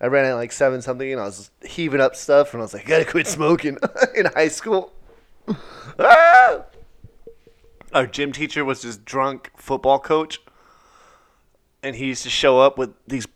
I 0.00 0.06
ran 0.06 0.26
at 0.26 0.34
like 0.34 0.52
seven 0.52 0.80
something, 0.80 1.10
and 1.10 1.20
I 1.20 1.24
was 1.24 1.50
heaving 1.66 2.00
up 2.00 2.14
stuff, 2.14 2.54
and 2.54 2.62
I 2.62 2.64
was 2.64 2.72
like, 2.72 2.86
I 2.86 2.88
"Gotta 2.88 3.04
quit 3.04 3.26
smoking." 3.26 3.78
in 4.14 4.26
high 4.26 4.46
school. 4.46 4.92
ah! 5.98 6.62
our 7.92 8.06
gym 8.06 8.32
teacher 8.32 8.64
was 8.64 8.82
this 8.82 8.96
drunk 8.96 9.50
football 9.56 9.98
coach, 9.98 10.40
and 11.82 11.96
he 11.96 12.06
used 12.06 12.22
to 12.24 12.30
show 12.30 12.60
up 12.60 12.78
with 12.78 12.92
these 13.06 13.26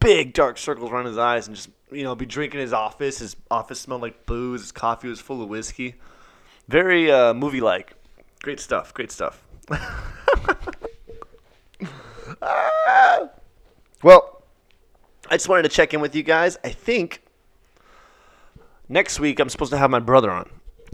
big 0.00 0.32
dark 0.32 0.58
circles 0.58 0.90
around 0.90 1.06
his 1.06 1.18
eyes 1.18 1.46
and 1.46 1.56
just 1.56 1.70
you 1.90 2.02
know 2.04 2.14
be 2.14 2.26
drinking 2.26 2.60
his 2.60 2.72
office. 2.72 3.18
His 3.18 3.36
office 3.50 3.80
smelled 3.80 4.02
like 4.02 4.26
booze. 4.26 4.62
His 4.62 4.72
coffee 4.72 5.08
was 5.08 5.20
full 5.20 5.42
of 5.42 5.48
whiskey. 5.48 5.96
Very 6.68 7.10
uh, 7.10 7.34
movie 7.34 7.60
like. 7.60 7.94
Great 8.42 8.60
stuff. 8.60 8.94
Great 8.94 9.10
stuff. 9.10 9.42
Well, 14.02 14.42
I 15.30 15.36
just 15.36 15.48
wanted 15.48 15.62
to 15.62 15.68
check 15.70 15.94
in 15.94 16.00
with 16.00 16.14
you 16.14 16.22
guys. 16.22 16.58
I 16.62 16.68
think 16.68 17.22
next 18.88 19.18
week 19.18 19.40
I'm 19.40 19.48
supposed 19.48 19.72
to 19.72 19.78
have 19.78 19.90
my 19.90 19.98
brother 19.98 20.30
on. 20.30 20.48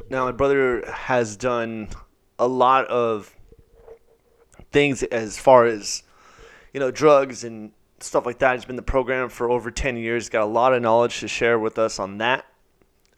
Now 0.08 0.24
my 0.24 0.32
brother 0.32 0.84
has 0.90 1.36
done 1.36 1.88
a 2.38 2.46
lot 2.46 2.86
of 2.86 3.34
things 4.70 5.02
as 5.02 5.38
far 5.38 5.66
as 5.66 6.02
you 6.72 6.80
know 6.80 6.90
drugs 6.90 7.44
and 7.44 7.72
stuff 8.00 8.24
like 8.24 8.38
that. 8.38 8.54
He's 8.54 8.64
been 8.64 8.74
in 8.74 8.76
the 8.76 8.82
program 8.82 9.28
for 9.28 9.50
over 9.50 9.70
10 9.70 9.96
years. 9.96 10.28
Got 10.28 10.44
a 10.44 10.46
lot 10.46 10.72
of 10.72 10.80
knowledge 10.80 11.20
to 11.20 11.28
share 11.28 11.58
with 11.58 11.78
us 11.78 11.98
on 11.98 12.18
that. 12.18 12.46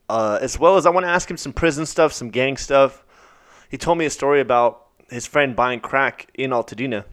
Uh, 0.09 0.39
as 0.41 0.59
well 0.59 0.77
as 0.77 0.87
I 0.87 0.91
want 0.91 1.05
to 1.05 1.11
ask 1.11 1.31
him 1.31 1.37
some 1.37 1.53
prison 1.53 1.87
stuff, 1.87 2.13
some 2.13 2.31
gang 2.31 2.57
stuff. 2.57 3.05
He 3.71 3.79
told 3.79 3.99
me 3.99 4.05
a 4.05 4.11
story 4.11 4.41
about 4.41 4.89
his 5.11 5.27
friend 5.27 5.55
buying 5.57 5.81
crack 5.81 6.29
in 6.35 6.51
Altadena, 6.51 7.05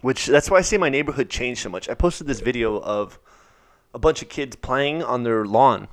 which 0.00 0.26
that's 0.26 0.50
why 0.50 0.58
I 0.58 0.62
say 0.62 0.78
my 0.78 0.88
neighborhood 0.88 1.30
changed 1.30 1.62
so 1.62 1.68
much. 1.68 1.88
I 1.88 1.94
posted 1.94 2.26
this 2.26 2.40
video 2.40 2.80
of 2.80 3.18
a 3.94 3.98
bunch 3.98 4.22
of 4.22 4.28
kids 4.28 4.56
playing 4.56 5.02
on 5.02 5.22
their 5.22 5.44
lawn. 5.44 5.88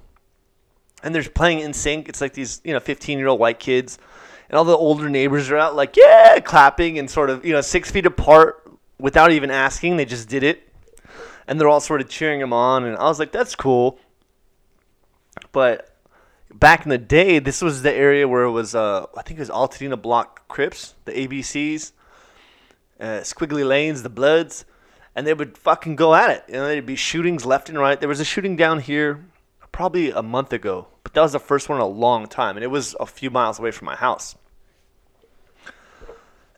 And 1.04 1.13
they're 1.13 1.24
playing 1.24 1.60
in 1.60 1.74
sync. 1.74 2.08
It's 2.08 2.22
like 2.22 2.34
these, 2.34 2.62
you 2.63 2.74
know, 2.74 2.80
15 2.80 3.18
year 3.18 3.28
old 3.28 3.39
white 3.39 3.60
kids 3.60 3.98
and 4.54 4.58
all 4.60 4.66
the 4.66 4.78
older 4.78 5.10
neighbors 5.10 5.50
are 5.50 5.58
out 5.58 5.76
like 5.76 5.98
yeah 5.98 6.39
clapping 6.39 7.00
and 7.00 7.10
sort 7.10 7.32
of 7.32 7.44
you 7.44 7.52
know 7.52 7.62
six 7.62 7.89
feet 7.89 8.06
apart 8.06 8.72
without 9.00 9.32
even 9.32 9.50
asking 9.50 9.98
they 9.98 10.06
just 10.06 10.30
did 10.30 10.44
it 10.44 10.70
and 11.48 11.60
they're 11.60 11.68
all 11.68 11.80
sort 11.80 12.02
of 12.02 12.08
cheering 12.08 12.39
them 12.39 12.54
on 12.54 12.84
and 12.84 12.96
i 12.98 13.06
was 13.06 13.18
like 13.18 13.32
that's 13.32 13.56
cool 13.56 13.98
but 15.52 15.98
back 16.54 16.84
in 16.84 16.89
the 16.89 17.00
day 17.00 17.39
this 17.39 17.63
was 17.63 17.82
the 17.82 17.92
area 17.92 18.28
where 18.28 18.44
it 18.44 18.52
was 18.52 18.76
uh, 18.76 19.08
i 19.18 19.24
think 19.24 19.39
it 19.39 19.42
was 19.42 19.50
altadena 19.50 20.00
block 20.00 20.48
crips 20.48 20.94
the 21.06 21.12
abcs 21.13 21.92
uh, 23.00 23.22
squiggly 23.22 23.68
lanes 23.68 24.04
the 24.04 24.10
bloods 24.10 24.66
and 25.16 25.28
they 25.28 25.34
would 25.34 25.58
fucking 25.58 25.96
go 25.96 26.14
at 26.16 26.30
it 26.30 26.44
you 26.48 26.54
know 26.54 26.68
there'd 26.68 26.86
be 26.86 26.96
shootings 26.96 27.46
left 27.46 27.70
and 27.70 27.78
right 27.78 28.00
there 28.00 28.10
was 28.10 28.20
a 28.20 28.26
shooting 28.26 28.56
down 28.56 28.80
here 28.80 29.26
probably 29.72 30.12
a 30.12 30.22
month 30.22 30.54
ago 30.54 30.88
but 31.04 31.14
that 31.14 31.22
was 31.22 31.34
the 31.34 31.40
first 31.40 31.70
one 31.70 31.78
in 31.78 31.84
a 31.84 31.88
long 31.88 32.28
time, 32.28 32.58
and 32.58 32.64
it 32.64 32.72
was 32.72 32.96
a 33.00 33.06
few 33.06 33.30
miles 33.30 33.60
away 33.60 33.72
from 33.72 33.86
my 33.86 33.96
house. 33.96 34.36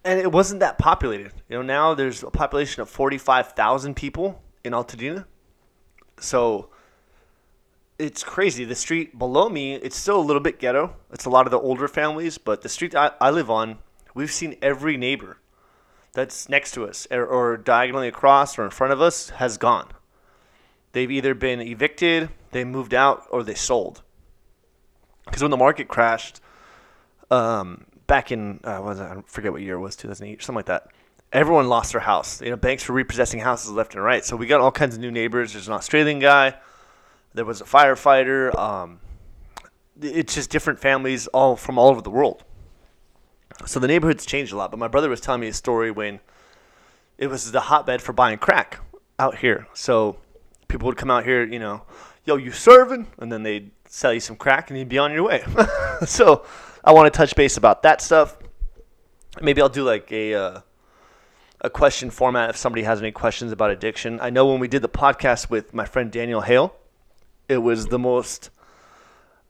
And 0.03 0.19
it 0.19 0.31
wasn't 0.31 0.59
that 0.59 0.77
populated. 0.77 1.33
You 1.49 1.57
know, 1.57 1.61
now 1.63 1.93
there's 1.95 2.21
a 2.21 2.29
population 2.29 2.81
of 2.81 2.89
45,000 2.89 3.95
people 3.95 4.41
in 4.63 4.71
Altadena. 4.71 5.25
So 6.19 6.69
it's 7.97 8.23
crazy. 8.23 8.65
The 8.65 8.75
street 8.75 9.17
below 9.17 9.49
me, 9.49 9.73
it's 9.73 9.97
still 9.97 10.19
a 10.19 10.21
little 10.21 10.41
bit 10.41 10.59
ghetto. 10.59 10.95
It's 11.11 11.25
a 11.25 11.29
lot 11.29 11.47
of 11.47 11.51
the 11.51 11.59
older 11.59 11.87
families, 11.87 12.37
but 12.37 12.61
the 12.61 12.69
street 12.69 12.95
I, 12.95 13.11
I 13.19 13.31
live 13.31 13.49
on, 13.49 13.79
we've 14.13 14.31
seen 14.31 14.57
every 14.61 14.95
neighbor 14.95 15.39
that's 16.15 16.49
next 16.49 16.71
to 16.73 16.85
us 16.85 17.07
or, 17.11 17.25
or 17.25 17.57
diagonally 17.57 18.07
across 18.07 18.57
or 18.57 18.63
in 18.63 18.71
front 18.71 18.91
of 18.91 19.01
us 19.01 19.29
has 19.31 19.57
gone. 19.57 19.89
They've 20.93 21.11
either 21.11 21.35
been 21.35 21.61
evicted, 21.61 22.29
they 22.51 22.63
moved 22.63 22.93
out, 22.93 23.27
or 23.29 23.43
they 23.43 23.53
sold 23.53 24.01
because 25.25 25.41
when 25.41 25.51
the 25.51 25.57
market 25.57 25.87
crashed, 25.87 26.39
um, 27.31 27.85
back 28.07 28.31
in 28.31 28.59
uh, 28.63 28.79
was 28.83 28.99
I 28.99 29.21
forget 29.25 29.51
what 29.51 29.61
year 29.61 29.75
it 29.75 29.79
was, 29.79 29.95
2008, 29.95 30.37
or 30.37 30.41
something 30.41 30.57
like 30.57 30.65
that. 30.67 30.87
Everyone 31.33 31.67
lost 31.67 31.91
their 31.91 32.01
house. 32.01 32.41
You 32.41 32.51
know, 32.51 32.55
banks 32.55 32.87
were 32.87 32.95
repossessing 32.95 33.39
houses 33.39 33.71
left 33.71 33.95
and 33.95 34.03
right. 34.03 34.23
So 34.23 34.35
we 34.35 34.45
got 34.45 34.61
all 34.61 34.71
kinds 34.71 34.95
of 34.95 35.01
new 35.01 35.11
neighbors. 35.11 35.53
There's 35.53 35.67
an 35.67 35.73
Australian 35.73 36.19
guy. 36.19 36.55
There 37.33 37.43
was 37.43 37.59
a 37.59 37.65
firefighter. 37.65 38.55
Um, 38.57 38.99
it's 40.01 40.35
just 40.35 40.49
different 40.49 40.79
families 40.79 41.27
all 41.27 41.55
from 41.55 41.77
all 41.77 41.89
over 41.89 42.01
the 42.01 42.09
world. 42.09 42.43
So 43.65 43.79
the 43.79 43.87
neighborhood's 43.87 44.25
changed 44.25 44.53
a 44.53 44.57
lot. 44.57 44.71
But 44.71 44.77
my 44.77 44.87
brother 44.87 45.09
was 45.09 45.21
telling 45.21 45.41
me 45.41 45.47
a 45.47 45.53
story 45.53 45.91
when 45.91 46.19
it 47.17 47.27
was 47.27 47.51
the 47.51 47.61
hotbed 47.61 48.01
for 48.01 48.13
buying 48.13 48.37
crack 48.37 48.79
out 49.19 49.37
here. 49.37 49.67
So 49.73 50.17
people 50.67 50.87
would 50.87 50.97
come 50.97 51.11
out 51.11 51.23
here, 51.23 51.43
you 51.43 51.59
know, 51.59 51.83
yo, 52.25 52.35
you 52.35 52.51
serving? 52.51 53.07
And 53.17 53.31
then 53.31 53.43
they'd 53.43 53.71
sell 53.87 54.13
you 54.13 54.19
some 54.19 54.35
crack 54.35 54.69
and 54.69 54.77
you'd 54.77 54.89
be 54.89 54.97
on 54.97 55.11
your 55.11 55.23
way. 55.23 55.43
so 56.05 56.45
I 56.83 56.91
want 56.91 57.11
to 57.11 57.17
touch 57.17 57.35
base 57.35 57.57
about 57.57 57.83
that 57.83 58.01
stuff. 58.01 58.37
Maybe 59.41 59.61
I'll 59.61 59.69
do 59.69 59.83
like 59.83 60.11
a 60.11 60.33
uh, 60.33 60.61
a 61.61 61.69
question 61.69 62.09
format 62.09 62.49
if 62.51 62.57
somebody 62.57 62.83
has 62.83 62.99
any 62.99 63.11
questions 63.11 63.51
about 63.51 63.71
addiction. 63.71 64.19
I 64.21 64.29
know 64.29 64.45
when 64.45 64.59
we 64.59 64.67
did 64.67 64.81
the 64.81 64.89
podcast 64.89 65.49
with 65.49 65.73
my 65.73 65.85
friend 65.85 66.11
Daniel 66.11 66.41
Hale, 66.41 66.75
it 67.49 67.57
was 67.57 67.87
the 67.87 67.99
most 67.99 68.49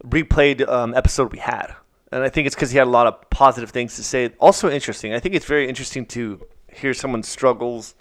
replayed 0.04 0.68
um, 0.68 0.94
episode 0.94 1.32
we 1.32 1.40
had. 1.40 1.76
And 2.16 2.24
I 2.24 2.30
think 2.30 2.48
it's 2.48 2.56
because 2.56 2.72
he 2.72 2.78
had 2.78 2.88
a 2.88 2.90
lot 2.90 3.08
of 3.08 3.30
positive 3.30 3.72
things 3.72 3.98
to 3.98 4.04
say. 4.04 4.30
Also 4.40 4.72
interesting. 4.72 5.14
I 5.14 5.20
think 5.20 5.36
it's 5.36 5.46
very 5.46 5.68
interesting 5.68 6.06
to 6.08 6.48
hear 6.74 6.94
someone's 6.94 7.28
struggles 7.28 7.94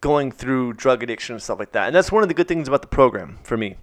going 0.00 0.30
through 0.30 0.74
drug 0.74 1.02
addiction 1.02 1.34
and 1.34 1.42
stuff 1.42 1.58
like 1.58 1.72
that. 1.72 1.88
And 1.88 1.96
that's 1.96 2.12
one 2.12 2.22
of 2.22 2.28
the 2.28 2.36
good 2.36 2.46
things 2.46 2.68
about 2.68 2.82
the 2.82 2.88
program 2.88 3.40
for 3.42 3.56
me. 3.56 3.78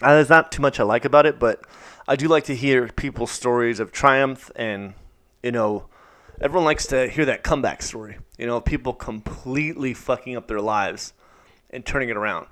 Uh, 0.00 0.14
there's 0.14 0.28
not 0.28 0.52
too 0.52 0.62
much 0.62 0.78
I 0.78 0.84
like 0.84 1.04
about 1.04 1.26
it, 1.26 1.40
but 1.40 1.66
I 2.06 2.14
do 2.14 2.28
like 2.28 2.44
to 2.44 2.54
hear 2.54 2.86
people's 2.86 3.32
stories 3.32 3.80
of 3.80 3.90
triumph 3.90 4.48
and, 4.54 4.94
you 5.42 5.50
know, 5.50 5.88
everyone 6.40 6.66
likes 6.66 6.86
to 6.86 7.08
hear 7.08 7.24
that 7.24 7.42
comeback 7.42 7.82
story. 7.82 8.18
You 8.38 8.46
know, 8.46 8.60
people 8.60 8.92
completely 8.92 9.92
fucking 9.92 10.36
up 10.36 10.46
their 10.46 10.60
lives 10.60 11.14
and 11.68 11.84
turning 11.84 12.10
it 12.10 12.16
around, 12.16 12.46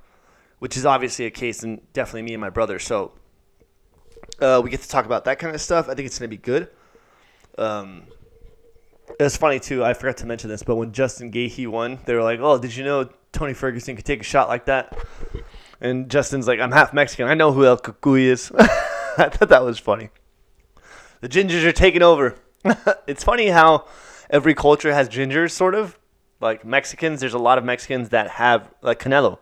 which 0.58 0.76
is 0.76 0.84
obviously 0.84 1.24
a 1.24 1.30
case 1.30 1.62
in 1.62 1.82
definitely 1.92 2.22
me 2.22 2.34
and 2.34 2.40
my 2.40 2.50
brother. 2.50 2.80
So 2.80 3.12
uh, 4.42 4.60
we 4.62 4.70
get 4.70 4.82
to 4.82 4.88
talk 4.88 5.06
about 5.06 5.24
that 5.24 5.38
kind 5.38 5.54
of 5.54 5.60
stuff. 5.60 5.88
I 5.88 5.94
think 5.94 6.06
it's 6.06 6.18
going 6.18 6.30
to 6.30 6.36
be 6.36 6.42
good. 6.42 6.68
Um, 7.56 8.04
it's 9.20 9.36
funny 9.36 9.60
too. 9.60 9.84
I 9.84 9.94
forgot 9.94 10.18
to 10.18 10.26
mention 10.26 10.50
this, 10.50 10.62
but 10.62 10.76
when 10.76 10.92
Justin 10.92 11.30
Gaethje 11.30 11.68
won, 11.68 11.98
they 12.04 12.14
were 12.14 12.22
like, 12.22 12.40
"Oh, 12.40 12.58
did 12.58 12.74
you 12.74 12.84
know 12.84 13.08
Tony 13.32 13.54
Ferguson 13.54 13.96
could 13.96 14.04
take 14.04 14.20
a 14.20 14.24
shot 14.24 14.48
like 14.48 14.66
that?" 14.66 14.96
And 15.80 16.10
Justin's 16.10 16.48
like, 16.48 16.60
"I'm 16.60 16.72
half 16.72 16.92
Mexican. 16.92 17.28
I 17.28 17.34
know 17.34 17.52
who 17.52 17.64
El 17.64 17.78
Cucuy 17.78 18.22
is." 18.22 18.50
I 18.58 19.28
thought 19.28 19.48
that 19.50 19.62
was 19.62 19.78
funny. 19.78 20.10
The 21.20 21.28
gingers 21.28 21.64
are 21.64 21.72
taking 21.72 22.02
over. 22.02 22.36
it's 23.06 23.22
funny 23.22 23.48
how 23.48 23.86
every 24.30 24.54
culture 24.54 24.92
has 24.92 25.08
gingers, 25.08 25.50
sort 25.52 25.74
of. 25.74 25.98
Like 26.40 26.64
Mexicans, 26.64 27.20
there's 27.20 27.34
a 27.34 27.38
lot 27.38 27.58
of 27.58 27.64
Mexicans 27.64 28.08
that 28.08 28.30
have 28.30 28.68
like 28.80 28.98
Canelo, 28.98 29.38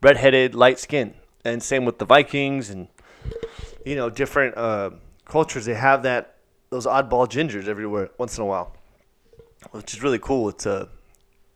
redheaded, 0.00 0.54
light 0.54 0.78
skin, 0.78 1.14
and 1.44 1.62
same 1.62 1.84
with 1.84 1.98
the 1.98 2.06
Vikings 2.06 2.70
and 2.70 2.88
you 3.84 3.96
know 3.96 4.10
different 4.10 4.56
uh, 4.56 4.90
cultures. 5.24 5.64
They 5.64 5.74
have 5.74 6.02
that 6.04 6.36
those 6.70 6.86
oddball 6.86 7.28
gingers 7.28 7.68
everywhere 7.68 8.10
once 8.18 8.36
in 8.38 8.42
a 8.42 8.46
while, 8.46 8.74
which 9.70 9.94
is 9.94 10.02
really 10.02 10.18
cool. 10.18 10.48
It's 10.48 10.66
uh, 10.66 10.86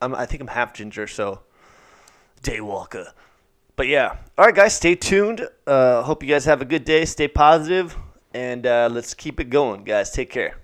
I'm, 0.01 0.13
I 0.15 0.25
think 0.25 0.41
I'm 0.41 0.47
half 0.47 0.73
ginger, 0.73 1.07
so 1.07 1.41
daywalker. 2.43 3.11
But 3.75 3.87
yeah, 3.87 4.17
all 4.37 4.45
right, 4.45 4.55
guys, 4.55 4.75
stay 4.75 4.95
tuned. 4.95 5.47
Uh, 5.65 6.01
hope 6.01 6.23
you 6.23 6.29
guys 6.29 6.45
have 6.45 6.61
a 6.61 6.65
good 6.65 6.83
day. 6.83 7.05
Stay 7.05 7.27
positive, 7.27 7.95
and 8.33 8.65
uh, 8.65 8.89
let's 8.91 9.13
keep 9.13 9.39
it 9.39 9.49
going, 9.49 9.83
guys. 9.83 10.11
Take 10.11 10.29
care. 10.31 10.57